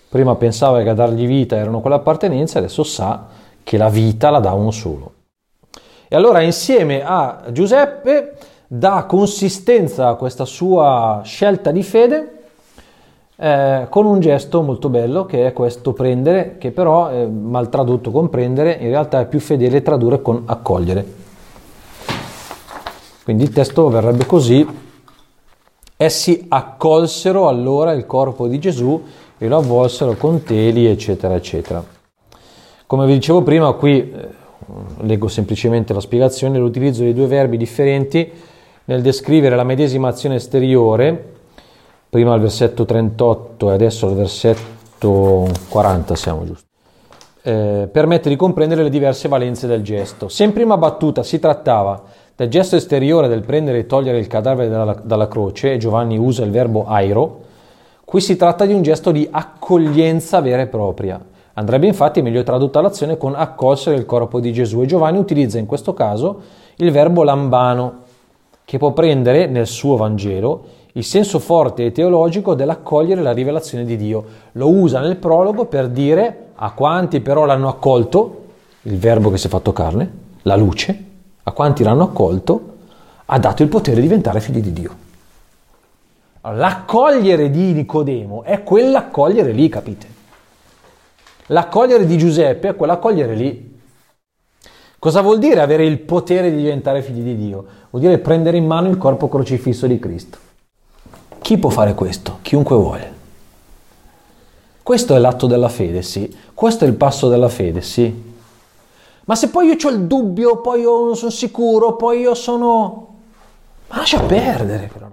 [0.09, 3.26] Prima pensava che a dargli vita erano quell'appartenenza, adesso sa
[3.62, 5.12] che la vita la dà uno solo.
[6.09, 8.36] E allora insieme a Giuseppe
[8.66, 12.41] dà consistenza a questa sua scelta di fede
[13.36, 18.10] eh, con un gesto molto bello che è questo prendere, che però è mal tradotto
[18.10, 21.20] con prendere, in realtà è più fedele tradurre con accogliere.
[23.24, 24.66] Quindi il testo verrebbe così,
[25.96, 29.00] essi accolsero allora il corpo di Gesù
[29.38, 31.84] e lo avvolsero con teli, eccetera, eccetera.
[32.86, 34.28] Come vi dicevo prima, qui eh,
[35.00, 38.30] leggo semplicemente la spiegazione, l'utilizzo di due verbi differenti
[38.84, 41.31] nel descrivere la medesima azione esteriore,
[42.12, 46.66] prima al versetto 38 e adesso al versetto 40 siamo giusti,
[47.40, 50.28] eh, permette di comprendere le diverse valenze del gesto.
[50.28, 52.02] Se in prima battuta si trattava
[52.36, 56.44] del gesto esteriore del prendere e togliere il cadavere dalla, dalla croce, e Giovanni usa
[56.44, 57.40] il verbo airo,
[58.04, 61.18] qui si tratta di un gesto di accoglienza vera e propria.
[61.54, 65.64] Andrebbe infatti meglio tradotta l'azione con accolsere il corpo di Gesù e Giovanni utilizza in
[65.64, 66.42] questo caso
[66.76, 68.00] il verbo lambano,
[68.66, 73.97] che può prendere nel suo Vangelo il senso forte e teologico dell'accogliere la rivelazione di
[73.97, 74.24] Dio.
[74.53, 78.45] Lo usa nel prologo per dire a quanti però l'hanno accolto,
[78.82, 80.11] il verbo che si è fatto carne,
[80.43, 81.05] la luce,
[81.43, 82.76] a quanti l'hanno accolto,
[83.24, 84.97] ha dato il potere di diventare figli di Dio.
[86.43, 90.07] L'accogliere di Nicodemo è quell'accogliere lì, capite?
[91.47, 93.80] L'accogliere di Giuseppe è quell'accogliere lì.
[94.99, 97.64] Cosa vuol dire avere il potere di diventare figli di Dio?
[97.90, 100.38] Vuol dire prendere in mano il corpo crocifisso di Cristo.
[101.43, 102.38] Chi può fare questo?
[102.40, 103.12] Chiunque vuole.
[104.82, 106.34] Questo è l'atto della fede, sì.
[106.55, 108.30] Questo è il passo della fede, sì.
[109.24, 113.09] Ma se poi io ho il dubbio, poi io non sono sicuro, poi io sono...
[113.88, 115.09] Ma lascia perdere però.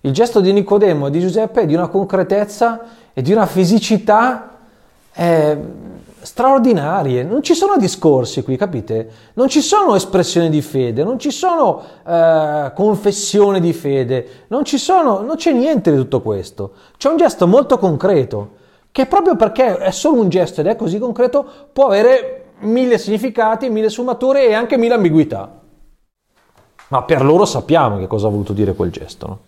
[0.00, 2.80] Il gesto di Nicodemo e di Giuseppe è di una concretezza
[3.12, 4.58] e di una fisicità
[5.12, 5.58] eh,
[6.22, 7.22] straordinarie.
[7.22, 9.10] Non ci sono discorsi qui, capite?
[9.34, 15.20] Non ci sono espressioni di fede, non ci sono eh, confessioni di fede, non, sono,
[15.20, 16.72] non c'è niente di tutto questo.
[16.96, 18.60] C'è un gesto molto concreto
[18.92, 23.70] che proprio perché è solo un gesto ed è così concreto può avere mille significati,
[23.70, 25.60] mille sfumature e anche mille ambiguità.
[26.88, 29.26] Ma per loro sappiamo che cosa ha voluto dire quel gesto.
[29.26, 29.38] No?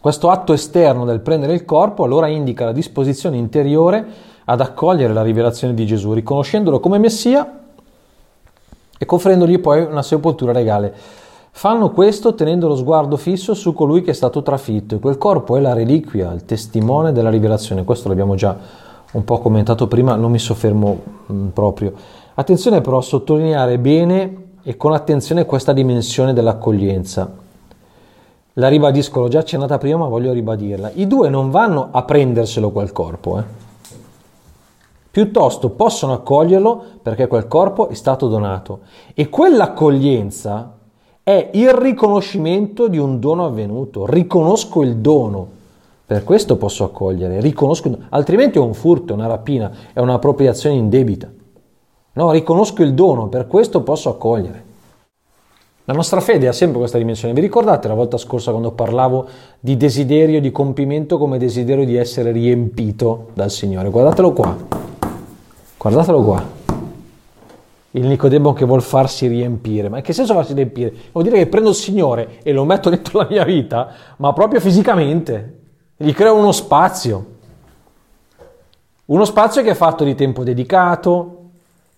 [0.00, 4.06] Questo atto esterno del prendere il corpo allora indica la disposizione interiore
[4.50, 7.60] ad accogliere la rivelazione di Gesù, riconoscendolo come Messia
[8.96, 10.94] e conferendogli poi una sepoltura regale.
[11.50, 15.56] Fanno questo tenendo lo sguardo fisso su colui che è stato trafitto e quel corpo
[15.56, 17.84] è la reliquia, il testimone della rivelazione.
[17.84, 18.56] Questo l'abbiamo già
[19.12, 20.98] un po' commentato prima, non mi soffermo
[21.30, 21.92] mm, proprio.
[22.34, 27.30] Attenzione però a sottolineare bene e con attenzione questa dimensione dell'accoglienza.
[28.54, 30.92] La ribadisco, l'ho già accennata prima, ma voglio ribadirla.
[30.94, 33.66] I due non vanno a prenderselo quel corpo, eh.
[35.10, 38.80] Piuttosto possono accoglierlo perché quel corpo è stato donato
[39.14, 40.76] e quell'accoglienza
[41.22, 44.06] è il riconoscimento di un dono avvenuto.
[44.06, 45.46] Riconosco il dono,
[46.06, 51.30] per questo posso accogliere, riconosco, altrimenti è un furto, è una rapina, è un'appropriazione indebita.
[52.14, 54.64] No, riconosco il dono, per questo posso accogliere.
[55.84, 57.32] La nostra fede ha sempre questa dimensione.
[57.32, 59.26] Vi ricordate la volta scorsa quando parlavo
[59.60, 63.88] di desiderio di compimento come desiderio di essere riempito dal Signore?
[63.88, 64.87] Guardatelo qua.
[65.78, 66.44] Guardatelo qua.
[67.92, 69.88] Il Nicodemo che vuol farsi riempire.
[69.88, 70.92] Ma in che senso farsi riempire?
[71.12, 74.60] Vuol dire che prendo il Signore e lo metto dentro la mia vita, ma proprio
[74.60, 75.60] fisicamente.
[75.96, 77.36] Gli creo uno spazio.
[79.06, 81.34] Uno spazio che è fatto di tempo dedicato,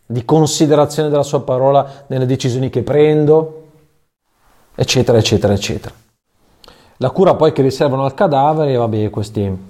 [0.04, 3.64] di considerazione della sua parola nelle decisioni che prendo,
[4.74, 5.94] eccetera, eccetera, eccetera.
[6.98, 9.69] La cura poi che riservano al cadavere, vabbè, questi,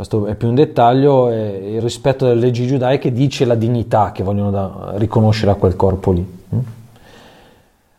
[0.00, 4.22] questo è più un dettaglio, è il rispetto delle leggi giudaiche dice la dignità che
[4.22, 6.26] vogliono da, riconoscere a quel corpo lì.
[6.54, 6.58] Mm?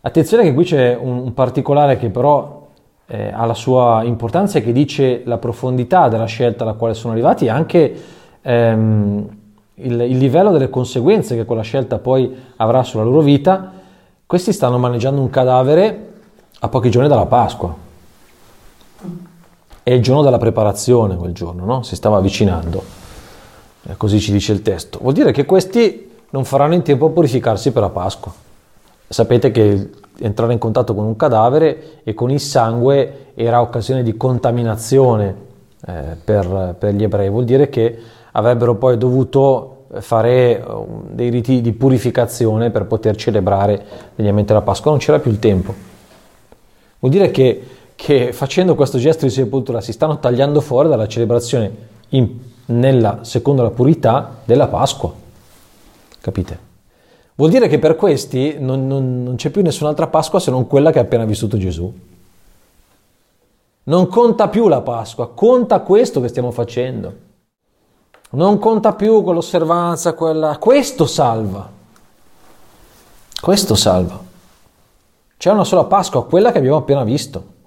[0.01, 2.69] Attenzione che qui c'è un, un particolare che però
[3.05, 7.13] eh, ha la sua importanza e che dice la profondità della scelta alla quale sono
[7.13, 7.95] arrivati e anche
[8.41, 9.29] ehm,
[9.75, 13.73] il, il livello delle conseguenze che quella scelta poi avrà sulla loro vita,
[14.25, 16.13] questi stanno maneggiando un cadavere
[16.61, 17.80] a pochi giorni dalla Pasqua.
[19.83, 21.81] È il giorno della preparazione quel giorno, no?
[21.83, 22.83] Si stava avvicinando.
[23.83, 24.99] E così ci dice il testo.
[25.01, 28.33] Vuol dire che questi non faranno in tempo a purificarsi per la Pasqua.
[29.07, 34.15] Sapete che entrare in contatto con un cadavere e con il sangue era occasione di
[34.15, 35.35] contaminazione
[35.85, 37.29] eh, per, per gli ebrei.
[37.29, 37.97] Vuol dire che
[38.33, 40.63] avrebbero poi dovuto fare eh,
[41.09, 43.83] dei riti di purificazione per poter celebrare
[44.15, 45.73] degnamente la Pasqua, non c'era più il tempo.
[46.99, 47.61] Vuol dire che,
[48.01, 51.71] che facendo questo gesto di sepoltura si stanno tagliando fuori dalla celebrazione
[52.09, 52.35] in,
[52.65, 55.13] nella, secondo la purità della Pasqua.
[56.19, 56.59] Capite?
[57.35, 60.89] Vuol dire che per questi non, non, non c'è più nessun'altra Pasqua se non quella
[60.89, 61.93] che ha appena vissuto Gesù.
[63.83, 67.13] Non conta più la Pasqua, conta questo che stiamo facendo.
[68.31, 70.57] Non conta più quell'osservanza, quella...
[70.57, 71.69] Questo salva.
[73.39, 74.19] Questo salva.
[75.37, 77.59] C'è una sola Pasqua, quella che abbiamo appena visto.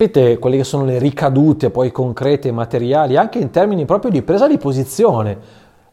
[0.00, 4.22] Capite quelle che sono le ricadute poi concrete e materiali, anche in termini proprio di
[4.22, 5.38] presa di posizione,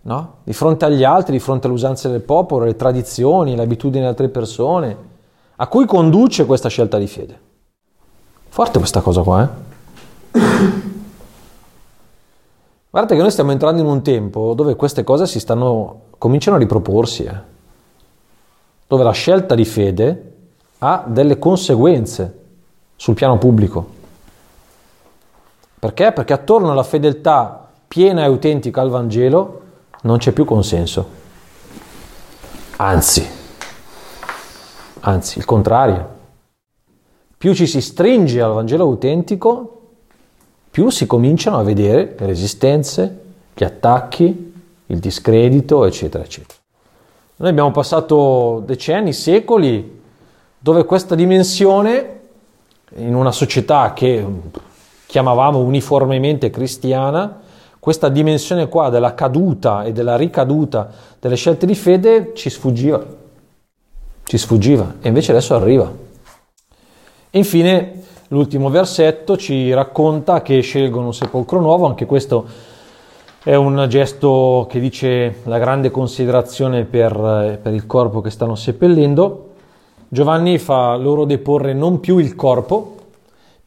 [0.03, 0.35] no?
[0.45, 4.07] Di fronte agli altri, di fronte alle usanze del popolo, le tradizioni, le abitudini di
[4.07, 4.95] altre persone,
[5.57, 7.39] a cui conduce questa scelta di fede.
[8.47, 10.39] Forte questa cosa qua, eh?
[12.89, 16.59] Guardate che noi stiamo entrando in un tempo dove queste cose si stanno, cominciano a
[16.59, 17.35] riproporsi, eh?
[18.87, 20.33] dove la scelta di fede
[20.77, 22.45] ha delle conseguenze
[22.95, 23.95] sul piano pubblico.
[25.79, 26.11] Perché?
[26.11, 29.61] Perché attorno alla fedeltà piena e autentica al Vangelo
[30.01, 31.09] non c'è più consenso.
[32.77, 33.27] Anzi,
[35.01, 36.15] anzi, il contrario.
[37.37, 39.81] Più ci si stringe al Vangelo autentico,
[40.71, 43.21] più si cominciano a vedere le resistenze,
[43.53, 44.53] gli attacchi,
[44.87, 46.59] il discredito, eccetera, eccetera.
[47.37, 50.01] Noi abbiamo passato decenni, secoli,
[50.57, 52.19] dove questa dimensione,
[52.95, 54.25] in una società che
[55.07, 57.39] chiamavamo uniformemente cristiana,
[57.79, 60.89] questa dimensione qua della caduta e della ricaduta
[61.19, 63.03] delle scelte di fede ci sfuggiva,
[64.23, 65.91] ci sfuggiva e invece adesso arriva.
[67.31, 72.45] Infine L'ultimo versetto ci racconta che scelgono un sepolcro nuovo, anche questo
[73.41, 79.51] è un gesto che dice la grande considerazione per, per il corpo che stanno seppellendo.
[80.09, 82.96] Giovanni fa loro deporre non più il corpo,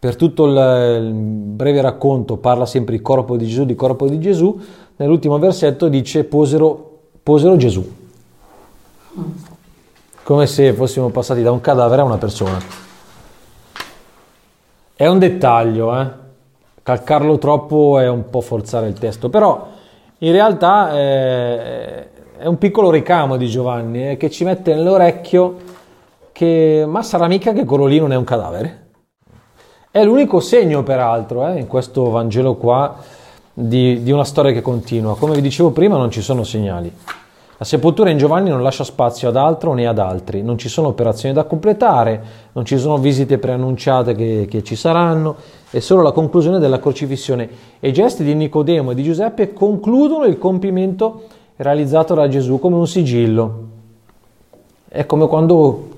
[0.00, 4.58] per tutto il, breve racconto parla sempre di corpo di Gesù, di corpo di Gesù,
[4.96, 7.86] nell'ultimo versetto dice posero, posero Gesù,
[10.22, 12.58] come se fossimo passati da un cadavere a una persona.
[14.94, 16.08] È un dettaglio, eh?
[16.82, 19.68] calcarlo troppo è un po' forzare il testo, però
[20.16, 25.56] in realtà è, è un piccolo ricamo di Giovanni eh, che ci mette nell'orecchio
[26.32, 28.88] che ma sarà mica che quello lì non è un cadavere.
[29.92, 32.94] È l'unico segno, peraltro, eh, in questo Vangelo qua
[33.52, 35.16] di, di una storia che continua.
[35.16, 36.92] Come vi dicevo prima, non ci sono segnali.
[37.56, 40.86] La sepoltura in Giovanni non lascia spazio ad altro né ad altri, non ci sono
[40.86, 42.22] operazioni da completare,
[42.52, 45.34] non ci sono visite preannunciate che, che ci saranno,
[45.70, 47.48] è solo la conclusione della crocifissione.
[47.80, 51.22] E i gesti di Nicodemo e di Giuseppe concludono il compimento
[51.56, 53.64] realizzato da Gesù come un sigillo.
[54.86, 55.88] È come quando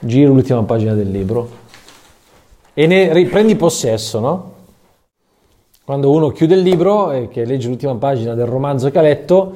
[0.00, 1.60] giri l'ultima pagina del libro
[2.74, 4.52] e ne riprendi possesso, no?
[5.84, 9.52] Quando uno chiude il libro e che legge l'ultima pagina del romanzo che ha letto,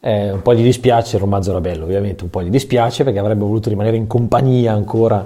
[0.00, 3.18] eh, un po' gli dispiace, il romanzo era bello ovviamente, un po' gli dispiace perché
[3.18, 5.24] avrebbe voluto rimanere in compagnia ancora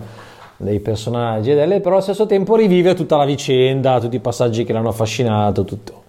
[0.56, 4.64] dei personaggi e delle, però allo stesso tempo rivive tutta la vicenda, tutti i passaggi
[4.64, 6.00] che l'hanno affascinato, tutto.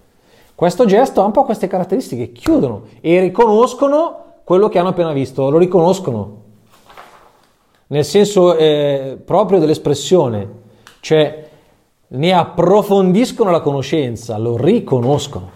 [0.54, 5.50] Questo gesto ha un po' queste caratteristiche, chiudono e riconoscono quello che hanno appena visto,
[5.50, 6.42] lo riconoscono,
[7.88, 10.62] nel senso eh, proprio dell'espressione,
[11.04, 11.48] cioè
[12.06, 15.50] ne approfondiscono la conoscenza, lo riconoscono.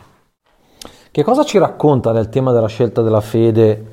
[1.10, 3.84] Che cosa ci racconta del tema della scelta della fede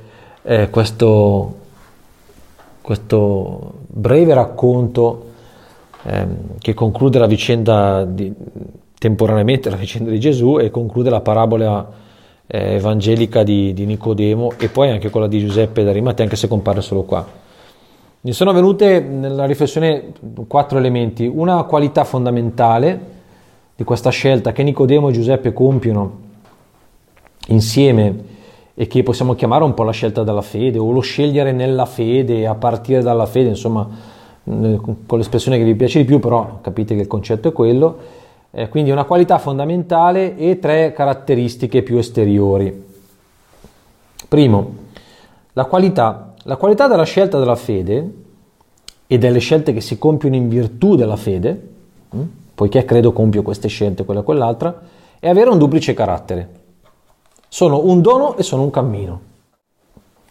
[0.42, 1.56] eh, questo,
[2.82, 5.28] questo, breve racconto
[6.04, 6.28] eh,
[6.60, 8.34] che conclude la vicenda di,
[9.00, 11.90] temporaneamente la vicenda di Gesù e conclude la parabola
[12.48, 16.82] eh, evangelica di, di, Nicodemo e poi anche quella di Giuseppe d'Arimatea anche se compare
[16.82, 17.44] solo qua.
[18.26, 20.12] Mi sono venute nella riflessione
[20.48, 23.00] quattro elementi, una qualità fondamentale
[23.76, 26.22] di questa scelta che Nicodemo e Giuseppe compiono
[27.50, 28.16] insieme
[28.74, 32.48] e che possiamo chiamare un po' la scelta della fede o lo scegliere nella fede,
[32.48, 33.88] a partire dalla fede, insomma,
[34.44, 37.98] con l'espressione che vi piace di più, però capite che il concetto è quello.
[38.50, 42.86] Eh, quindi una qualità fondamentale e tre caratteristiche più esteriori.
[44.28, 44.76] Primo,
[45.54, 46.35] la qualità.
[46.48, 48.14] La qualità della scelta della fede
[49.08, 51.70] e delle scelte che si compiono in virtù della fede,
[52.12, 52.22] hm,
[52.54, 54.80] poiché credo compio queste scelte, quella e quell'altra,
[55.20, 56.50] è avere un duplice carattere.
[57.48, 59.22] Sono un dono e sono un cammino.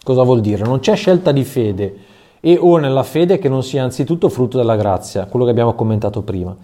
[0.04, 0.62] Cosa vuol dire?
[0.62, 1.96] Non c'è scelta di fede
[2.38, 6.22] e o nella fede che non sia anzitutto frutto della grazia, quello che abbiamo commentato
[6.22, 6.56] prima,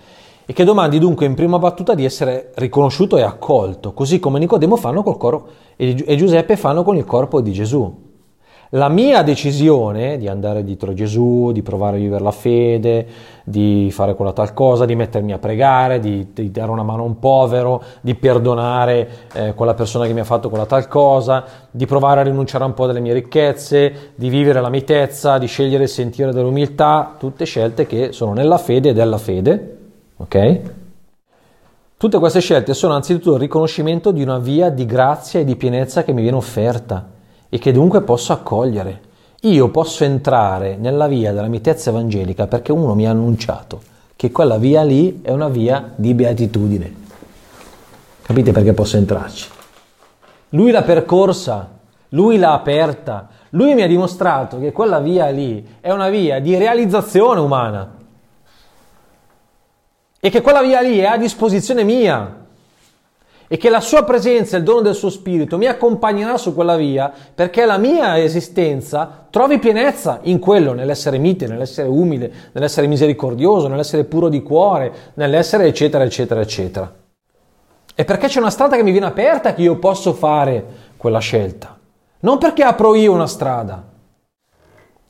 [0.46, 4.76] e che domandi dunque in prima battuta di essere riconosciuto e accolto, così come Nicodemo
[4.76, 8.08] fanno col coro e Giuseppe fanno con il corpo di Gesù.
[8.74, 13.04] La mia decisione di andare dietro Gesù, di provare a vivere la fede,
[13.42, 17.06] di fare quella tal cosa, di mettermi a pregare, di, di dare una mano a
[17.06, 21.84] un povero, di perdonare eh, quella persona che mi ha fatto quella tal cosa, di
[21.84, 25.82] provare a rinunciare a un po' delle mie ricchezze, di vivere la mitezza, di scegliere
[25.82, 29.78] il sentiero dell'umiltà, tutte scelte che sono nella fede e della fede,
[30.16, 30.60] ok?
[31.96, 36.04] Tutte queste scelte sono anzitutto il riconoscimento di una via di grazia e di pienezza
[36.04, 37.18] che mi viene offerta
[37.50, 39.08] e che dunque posso accogliere.
[39.42, 43.82] Io posso entrare nella via della mitezza evangelica perché uno mi ha annunciato
[44.16, 46.94] che quella via lì è una via di beatitudine.
[48.22, 49.48] Capite perché posso entrarci?
[50.50, 51.68] Lui l'ha percorsa,
[52.10, 56.56] lui l'ha aperta, lui mi ha dimostrato che quella via lì è una via di
[56.56, 57.96] realizzazione umana
[60.20, 62.46] e che quella via lì è a disposizione mia
[63.52, 66.76] e che la sua presenza e il dono del suo spirito mi accompagnerà su quella
[66.76, 73.66] via perché la mia esistenza trovi pienezza in quello, nell'essere mite, nell'essere umile, nell'essere misericordioso,
[73.66, 76.94] nell'essere puro di cuore, nell'essere eccetera eccetera eccetera.
[77.92, 80.64] E perché c'è una strada che mi viene aperta che io posso fare
[80.96, 81.76] quella scelta.
[82.20, 83.84] Non perché apro io una strada,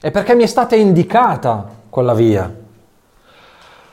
[0.00, 2.59] è perché mi è stata indicata quella via.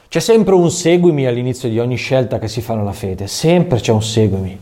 [0.09, 3.91] C'è sempre un seguimi all'inizio di ogni scelta che si fa nella fede, sempre c'è
[3.91, 4.57] un seguimi.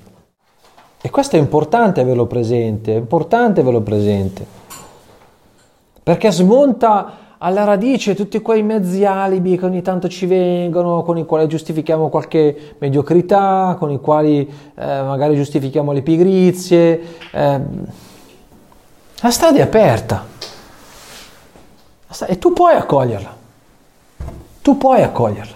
[0.99, 4.43] E questo è importante averlo presente, è importante averlo presente,
[6.01, 11.25] perché smonta alla radice tutti quei mezzi alibi che ogni tanto ci vengono, con i
[11.25, 17.01] quali giustifichiamo qualche mediocrità, con i quali eh, magari giustifichiamo le pigrizie.
[17.31, 17.59] Eh,
[19.19, 20.25] la strada è aperta
[22.27, 23.43] e tu puoi accoglierla
[24.65, 25.53] tu puoi accoglierla.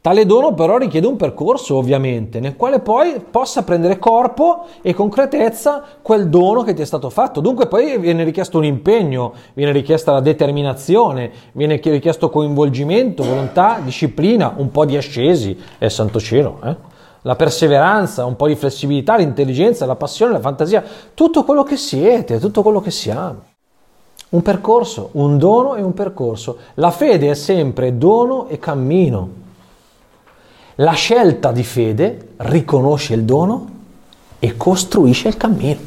[0.00, 5.82] Tale dono però richiede un percorso ovviamente nel quale poi possa prendere corpo e concretezza
[6.00, 7.40] quel dono che ti è stato fatto.
[7.40, 14.54] Dunque poi viene richiesto un impegno, viene richiesta la determinazione, viene richiesto coinvolgimento, volontà, disciplina,
[14.56, 16.76] un po' di ascesi, è santo cielo, eh?
[17.22, 22.38] la perseveranza, un po' di flessibilità, l'intelligenza, la passione, la fantasia, tutto quello che siete,
[22.38, 23.49] tutto quello che siamo.
[24.30, 26.58] Un percorso, un dono e un percorso.
[26.74, 29.28] La fede è sempre dono e cammino.
[30.76, 33.68] La scelta di fede riconosce il dono
[34.38, 35.80] e costruisce il cammino.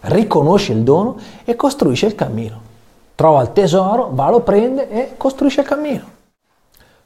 [0.00, 2.60] Riconosce il dono e costruisce il cammino.
[3.14, 6.04] Trova il tesoro, va, lo prende e costruisce il cammino.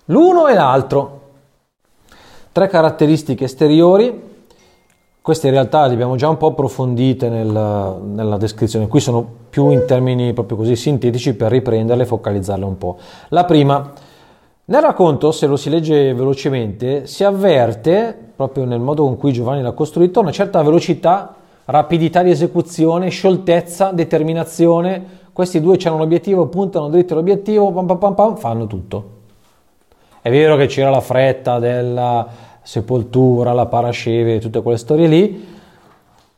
[0.06, 1.20] L'uno e l'altro.
[2.52, 4.25] Tre caratteristiche esteriori
[5.26, 9.70] queste in realtà le abbiamo già un po' approfondite nel, nella descrizione, qui sono più
[9.70, 12.96] in termini proprio così sintetici per riprenderle e focalizzarle un po'.
[13.30, 13.90] La prima,
[14.66, 19.62] nel racconto, se lo si legge velocemente, si avverte, proprio nel modo con cui Giovanni
[19.62, 25.04] l'ha costruito, una certa velocità, rapidità di esecuzione, scioltezza, determinazione.
[25.32, 29.14] Questi due hanno un obiettivo, puntano dritto all'obiettivo, pam pam pam pam, fanno tutto.
[30.22, 35.54] È vero che c'era la fretta della sepoltura, la parasceve, tutte quelle storie lì.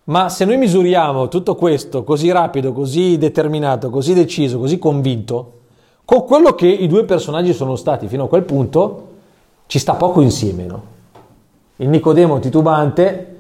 [0.05, 5.53] Ma se noi misuriamo tutto questo così rapido, così determinato, così deciso, così convinto,
[6.05, 9.07] con quello che i due personaggi sono stati fino a quel punto,
[9.67, 10.83] ci sta poco insieme, no?
[11.77, 13.37] Il Nicodemo titubante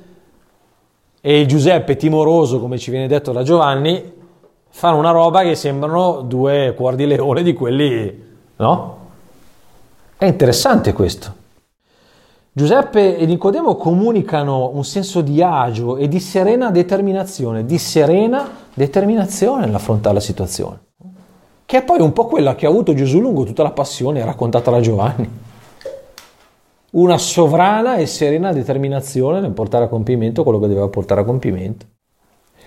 [1.20, 4.12] e il Giuseppe timoroso, come ci viene detto da Giovanni,
[4.70, 8.24] fanno una roba che sembrano due cuori di leone di quelli,
[8.56, 8.98] no?
[10.16, 11.37] È interessante questo.
[12.58, 19.64] Giuseppe e Nicodemo comunicano un senso di agio e di serena determinazione, di serena determinazione
[19.64, 20.80] nell'affrontare la situazione,
[21.64, 24.72] che è poi un po' quella che ha avuto Gesù lungo tutta la passione raccontata
[24.72, 25.30] da Giovanni.
[26.90, 31.86] Una sovrana e serena determinazione nel portare a compimento quello che doveva portare a compimento.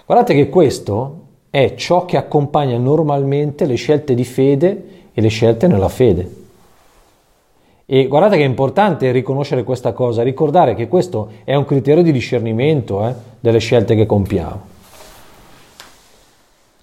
[0.05, 1.17] Guardate che questo
[1.49, 6.39] è ciò che accompagna normalmente le scelte di fede e le scelte nella fede.
[7.93, 12.13] E guardate che è importante riconoscere questa cosa, ricordare che questo è un criterio di
[12.13, 14.61] discernimento eh, delle scelte che compiamo.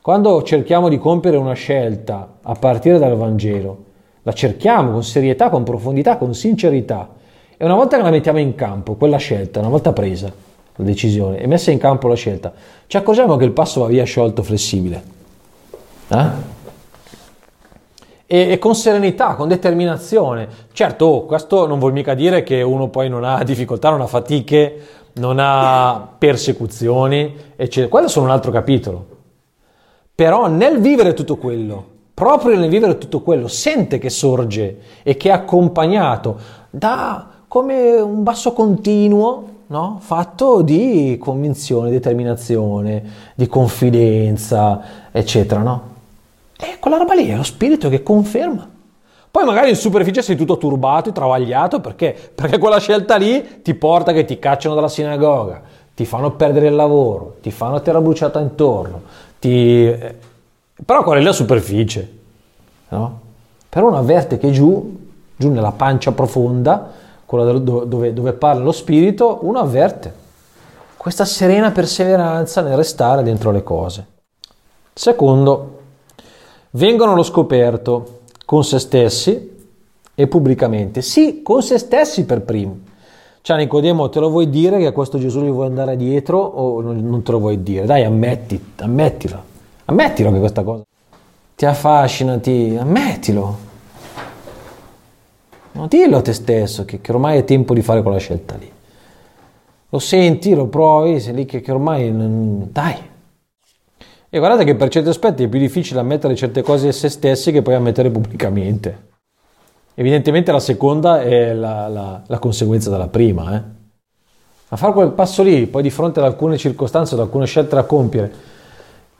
[0.02, 3.84] Quando cerchiamo di compiere una scelta a partire dal Vangelo,
[4.20, 7.08] la cerchiamo con serietà, con profondità, con sincerità.
[7.56, 10.30] E una volta che la mettiamo in campo, quella scelta, una volta presa
[10.76, 12.52] la decisione e messa in campo la scelta,
[12.86, 15.02] ci accorgiamo che il passo va via sciolto, flessibile.
[16.08, 16.57] Eh?
[18.30, 20.46] E, e, con serenità, con determinazione.
[20.72, 24.06] Certo, oh, questo non vuol mica dire che uno poi non ha difficoltà, non ha
[24.06, 24.80] fatiche,
[25.14, 27.88] non ha persecuzioni, eccetera.
[27.88, 29.06] Quello sono un altro capitolo.
[30.14, 35.30] Però nel vivere tutto quello, proprio nel vivere tutto quello, sente che sorge e che
[35.30, 39.96] è accompagnato da come un basso continuo no?
[40.00, 43.02] fatto di convinzione, determinazione,
[43.34, 45.62] di confidenza, eccetera.
[45.62, 45.96] No?
[46.60, 48.68] E quella roba lì è lo spirito che conferma.
[49.30, 52.16] Poi magari in superficie sei tutto turbato e travagliato perché?
[52.34, 55.62] Perché quella scelta lì ti porta che ti cacciano dalla sinagoga,
[55.94, 59.02] ti fanno perdere il lavoro, ti fanno terra bruciata intorno,
[59.38, 59.86] ti...
[59.86, 60.14] Eh,
[60.84, 62.18] però quella è la superficie,
[62.88, 63.20] no?
[63.68, 64.98] Però uno avverte che giù,
[65.36, 66.90] giù nella pancia profonda,
[67.24, 70.12] quella dove, dove parla lo spirito, uno avverte
[70.96, 74.06] questa serena perseveranza nel restare dentro le cose.
[74.92, 75.77] Secondo,
[76.78, 79.56] vengono allo scoperto con se stessi
[80.14, 81.02] e pubblicamente.
[81.02, 82.86] Sì, con se stessi per primi.
[83.42, 86.80] Cioè Nicodemo, te lo vuoi dire che a questo Gesù gli vuoi andare dietro o
[86.80, 87.84] non te lo vuoi dire?
[87.84, 89.42] Dai, ammetti, ammettilo.
[89.86, 90.82] Ammettilo che questa cosa
[91.54, 92.76] ti affascina, ti...
[92.78, 93.66] ammettilo.
[95.72, 98.70] No, dillo a te stesso che, che, ormai è tempo di fare quella scelta lì.
[99.88, 102.12] Lo senti, lo provi, sei lì che, che ormai...
[102.70, 102.96] Dai,
[104.30, 107.50] e guardate che per certi aspetti è più difficile ammettere certe cose a se stessi
[107.50, 109.06] che poi ammettere pubblicamente.
[109.94, 113.56] Evidentemente la seconda è la, la, la conseguenza della prima.
[113.56, 113.62] Eh?
[114.68, 117.84] Ma fare quel passo lì, poi di fronte ad alcune circostanze, ad alcune scelte da
[117.84, 118.32] compiere,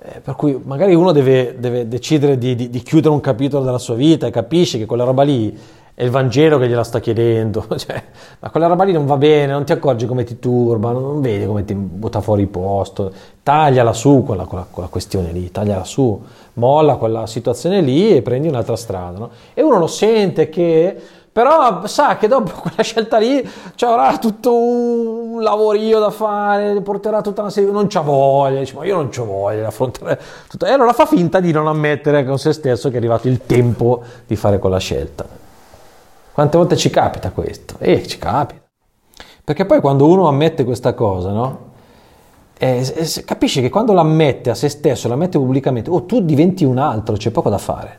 [0.01, 3.79] eh, per cui magari uno deve, deve decidere di, di, di, chiudere un capitolo della
[3.79, 5.59] sua vita e capisce che quella roba lì
[5.99, 8.01] è il Vangelo che gliela sta chiedendo, cioè,
[8.39, 11.45] ma quella roba lì non va bene, non ti accorgi come ti turba, non vedi
[11.45, 13.11] come ti butta fuori il posto,
[13.43, 16.23] tagliala su quella, quella, quella questione lì, tagliala su,
[16.53, 19.19] molla quella situazione lì e prendi un'altra strada.
[19.19, 19.31] No?
[19.53, 20.97] E uno lo sente che,
[21.33, 23.45] però sa che dopo quella scelta lì
[23.75, 28.77] ci avrà tutto un lavorio da fare, porterà tutta una serie, non c'ha voglia, dice
[28.77, 32.25] ma io non c'ho voglia di affrontare tutto, e allora fa finta di non ammettere
[32.25, 35.38] con se stesso che è arrivato il tempo di fare quella scelta.
[36.39, 37.75] Quante volte ci capita questo?
[37.81, 38.61] Eh, ci capita.
[39.43, 41.59] Perché poi quando uno ammette questa cosa, no?
[42.57, 42.87] Eh,
[43.25, 47.33] capisci che quando l'ammette a se stesso, l'ammette pubblicamente, oh, tu diventi un altro, c'è
[47.33, 47.99] poco da fare.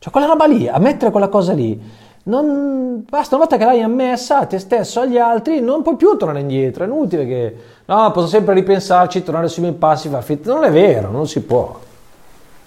[0.00, 1.80] Cioè quella roba lì, ammettere quella cosa lì,
[2.24, 6.16] non, basta una volta che l'hai ammessa a te stesso, agli altri, non puoi più
[6.16, 10.52] tornare indietro, è inutile che, no, posso sempre ripensarci, tornare sui miei passi, far finta,
[10.52, 11.78] non è vero, non si può,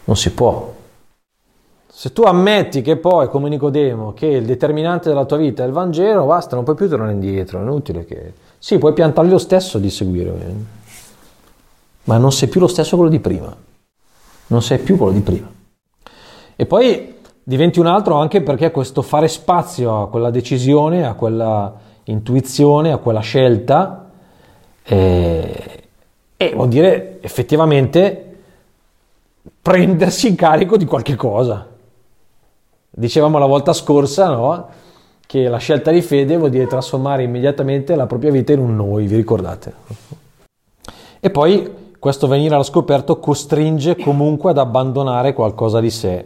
[0.05, 0.75] non si può.
[1.97, 5.71] Se tu ammetti che poi, come Nicodemo, che il determinante della tua vita è il
[5.71, 8.33] Vangelo, basta, non puoi più tornare indietro, è inutile che...
[8.59, 10.53] Sì, puoi piantarli lo stesso di seguire, eh.
[12.03, 13.51] ma non sei più lo stesso quello di prima.
[14.45, 15.51] Non sei più quello di prima.
[16.55, 21.79] E poi diventi un altro anche perché questo fare spazio a quella decisione, a quella
[22.03, 24.11] intuizione, a quella scelta,
[24.83, 25.83] E,
[26.37, 28.37] e vuol dire effettivamente
[29.59, 31.75] prendersi in carico di qualche cosa.
[32.99, 34.67] Dicevamo la volta scorsa, no?
[35.23, 39.05] Che la scelta di fede vuol dire trasformare immediatamente la propria vita in un noi,
[39.05, 39.73] vi ricordate?
[41.19, 46.25] E poi questo venire allo scoperto costringe comunque ad abbandonare qualcosa di sé.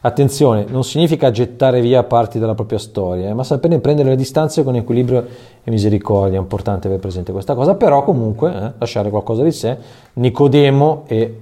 [0.00, 4.64] Attenzione, non significa gettare via parti della propria storia, eh, ma saperne prendere le distanze
[4.64, 5.26] con equilibrio
[5.62, 6.38] e misericordia.
[6.38, 9.76] È importante avere presente questa cosa, però comunque eh, lasciare qualcosa di sé.
[10.14, 11.40] Nicodemo e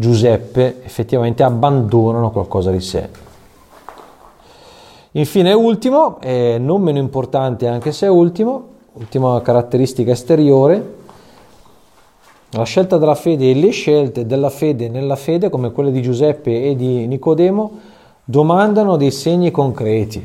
[0.00, 3.08] Giuseppe effettivamente abbandonano qualcosa di sé.
[5.12, 10.94] Infine, ultimo, e non meno importante anche se è ultimo, ultima caratteristica esteriore,
[12.50, 16.66] la scelta della fede e le scelte della fede nella fede, come quelle di Giuseppe
[16.66, 17.78] e di Nicodemo,
[18.22, 20.24] domandano dei segni concreti.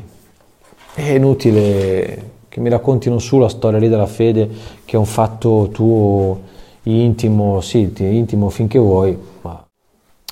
[0.94, 4.48] È inutile che mi raccontino su la storia lì della fede,
[4.84, 6.52] che è un fatto tuo
[6.84, 9.66] intimo, sì, intimo finché vuoi, ma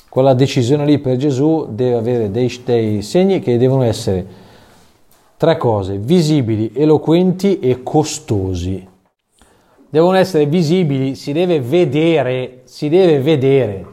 [0.08, 4.26] quella decisione lì per Gesù deve avere dei, dei segni che devono essere
[5.36, 8.90] tre cose, visibili, eloquenti e costosi
[9.92, 13.84] devono essere visibili, si deve vedere, si deve vedere.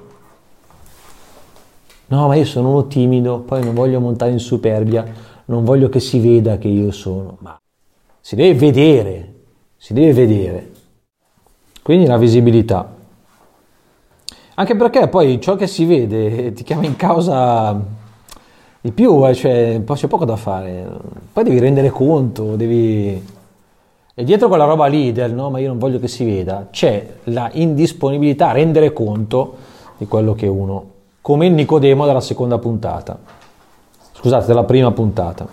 [2.08, 5.06] No, ma io sono uno timido, poi non voglio montare in superbia,
[5.46, 7.60] non voglio che si veda che io sono, ma
[8.22, 9.34] si deve vedere,
[9.76, 10.72] si deve vedere.
[11.90, 12.88] Quindi la visibilità.
[14.54, 17.82] Anche perché poi ciò che si vede ti chiama in causa
[18.80, 20.88] di più, eh, cioè c'è poco da fare.
[21.34, 23.20] Poi devi rendere conto, devi
[24.14, 27.08] e dietro quella roba lì del no, ma io non voglio che si veda, c'è
[27.24, 29.56] la indisponibilità a rendere conto
[29.98, 33.18] di quello che uno, come il Nicodemo della seconda puntata,
[34.14, 35.48] scusate, della prima puntata.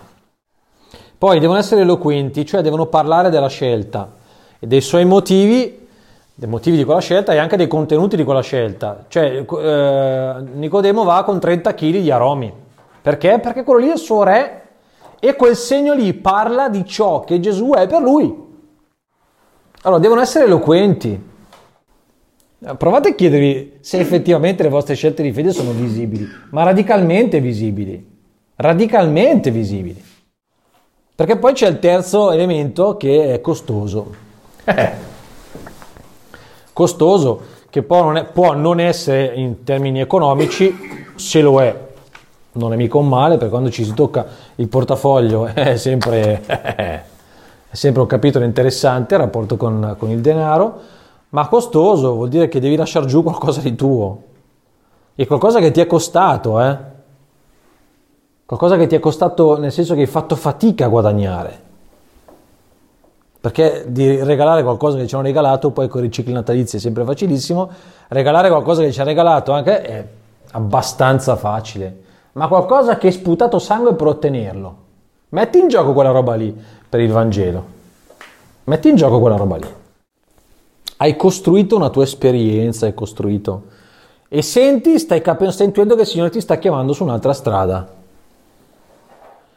[1.16, 4.12] Poi devono essere eloquenti, cioè devono parlare della scelta
[4.58, 5.84] e dei suoi motivi,
[6.38, 9.06] dei motivi di quella scelta e anche dei contenuti di quella scelta.
[9.08, 12.52] Cioè, eh, Nicodemo va con 30 kg di aromi.
[13.00, 13.38] Perché?
[13.40, 14.62] Perché quello lì è il suo re
[15.18, 18.44] e quel segno lì parla di ciò che Gesù è per lui.
[19.82, 21.34] Allora, devono essere eloquenti.
[22.76, 28.14] Provate a chiedervi se effettivamente le vostre scelte di fede sono visibili, ma radicalmente visibili.
[28.56, 30.02] Radicalmente visibili.
[31.14, 34.14] Perché poi c'è il terzo elemento che è costoso.
[36.76, 40.76] costoso, che può non, è, può non essere in termini economici,
[41.14, 41.74] se lo è,
[42.52, 47.04] non è mica un male, perché quando ci si tocca il portafoglio è sempre è
[47.70, 50.80] sempre un capitolo interessante il rapporto con, con il denaro,
[51.30, 54.22] ma costoso vuol dire che devi lasciare giù qualcosa di tuo.
[55.14, 56.76] E qualcosa che ti è costato, eh?
[58.44, 61.65] Qualcosa che ti è costato nel senso che hai fatto fatica a guadagnare.
[63.46, 67.04] Perché di regalare qualcosa che ci hanno regalato, poi con i cicli natalizi è sempre
[67.04, 67.70] facilissimo,
[68.08, 70.04] regalare qualcosa che ci ha regalato anche è
[70.50, 72.02] abbastanza facile.
[72.32, 74.76] Ma qualcosa che hai sputato sangue per ottenerlo.
[75.28, 76.52] Metti in gioco quella roba lì
[76.88, 77.64] per il Vangelo.
[78.64, 79.68] Metti in gioco quella roba lì.
[80.96, 83.62] Hai costruito una tua esperienza, hai costruito...
[84.28, 87.86] E senti, stai, cap- stai intuendo che il Signore ti sta chiamando su un'altra strada.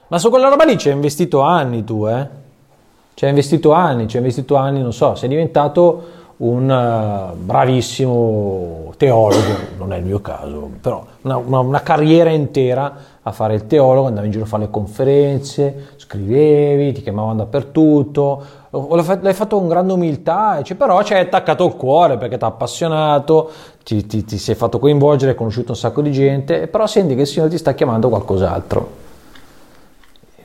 [0.10, 2.48] Ma su quella roba lì ci hai investito anni tu, eh?
[3.20, 6.04] Ci hai investito anni, ci hai investito anni, non so, sei diventato
[6.38, 12.96] un uh, bravissimo teologo, non è il mio caso, però una, una, una, carriera intera
[13.22, 18.42] a fare il teologo, andavi in giro a fare le conferenze, scrivevi, ti chiamavano dappertutto,
[18.70, 22.48] l'hai fatto con grande umiltà, cioè, però ci hai attaccato il cuore perché ti ha
[22.48, 23.52] appassionato,
[23.84, 27.22] ti, ti, ti sei fatto coinvolgere, hai conosciuto un sacco di gente, però senti che
[27.24, 29.08] il Signore ti sta chiamando qualcos'altro.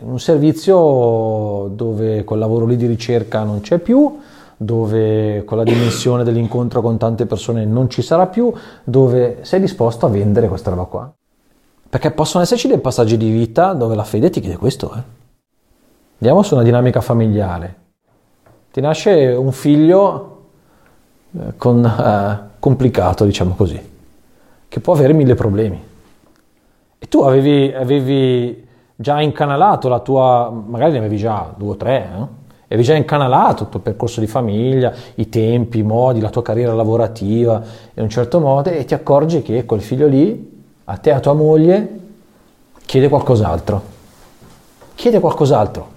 [0.05, 4.21] Un servizio dove quel lavoro lì di ricerca non c'è più,
[4.55, 8.53] dove quella dimensione dell'incontro con tante persone non ci sarà più,
[8.85, 11.11] dove sei disposto a vendere questa roba qua.
[11.89, 14.93] Perché possono esserci dei passaggi di vita dove la fede ti chiede questo.
[14.95, 15.03] Eh?
[16.19, 17.77] Andiamo su una dinamica familiare.
[18.73, 20.43] Ti nasce un figlio
[21.33, 23.81] eh, con, eh, complicato, diciamo così,
[24.69, 25.83] che può avere mille problemi.
[26.99, 28.64] E tu avevi, avevi
[28.97, 32.43] già incanalato la tua, magari ne avevi già due o tre, eh?
[32.67, 36.73] Avevi già incanalato il tuo percorso di famiglia, i tempi, i modi, la tua carriera
[36.73, 37.63] lavorativa
[37.95, 41.35] in un certo modo e ti accorgi che quel figlio lì, a te a tua
[41.35, 42.01] moglie,
[42.85, 43.83] chiede qualcos'altro.
[44.95, 45.93] Chiede qualcos'altro.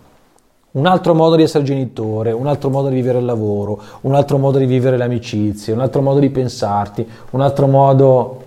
[0.72, 4.38] Un altro modo di essere genitore, un altro modo di vivere il lavoro, un altro
[4.38, 8.44] modo di vivere le amicizie, un altro modo di pensarti, un altro modo...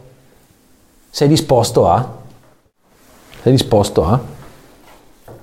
[1.10, 2.08] Sei disposto a?
[3.42, 4.38] Sei disposto a?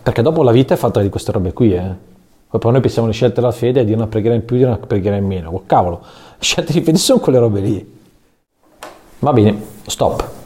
[0.08, 1.94] Perché dopo la vita è fatta di queste robe qui, eh?
[2.48, 5.18] Poi noi pensiamo alle scelte della fede di una preghiera in più, di una preghiera
[5.18, 5.50] in meno.
[5.50, 8.00] Oh, cavolo, le scelte di fede sono quelle robe lì.
[9.20, 10.37] Va bene, stop.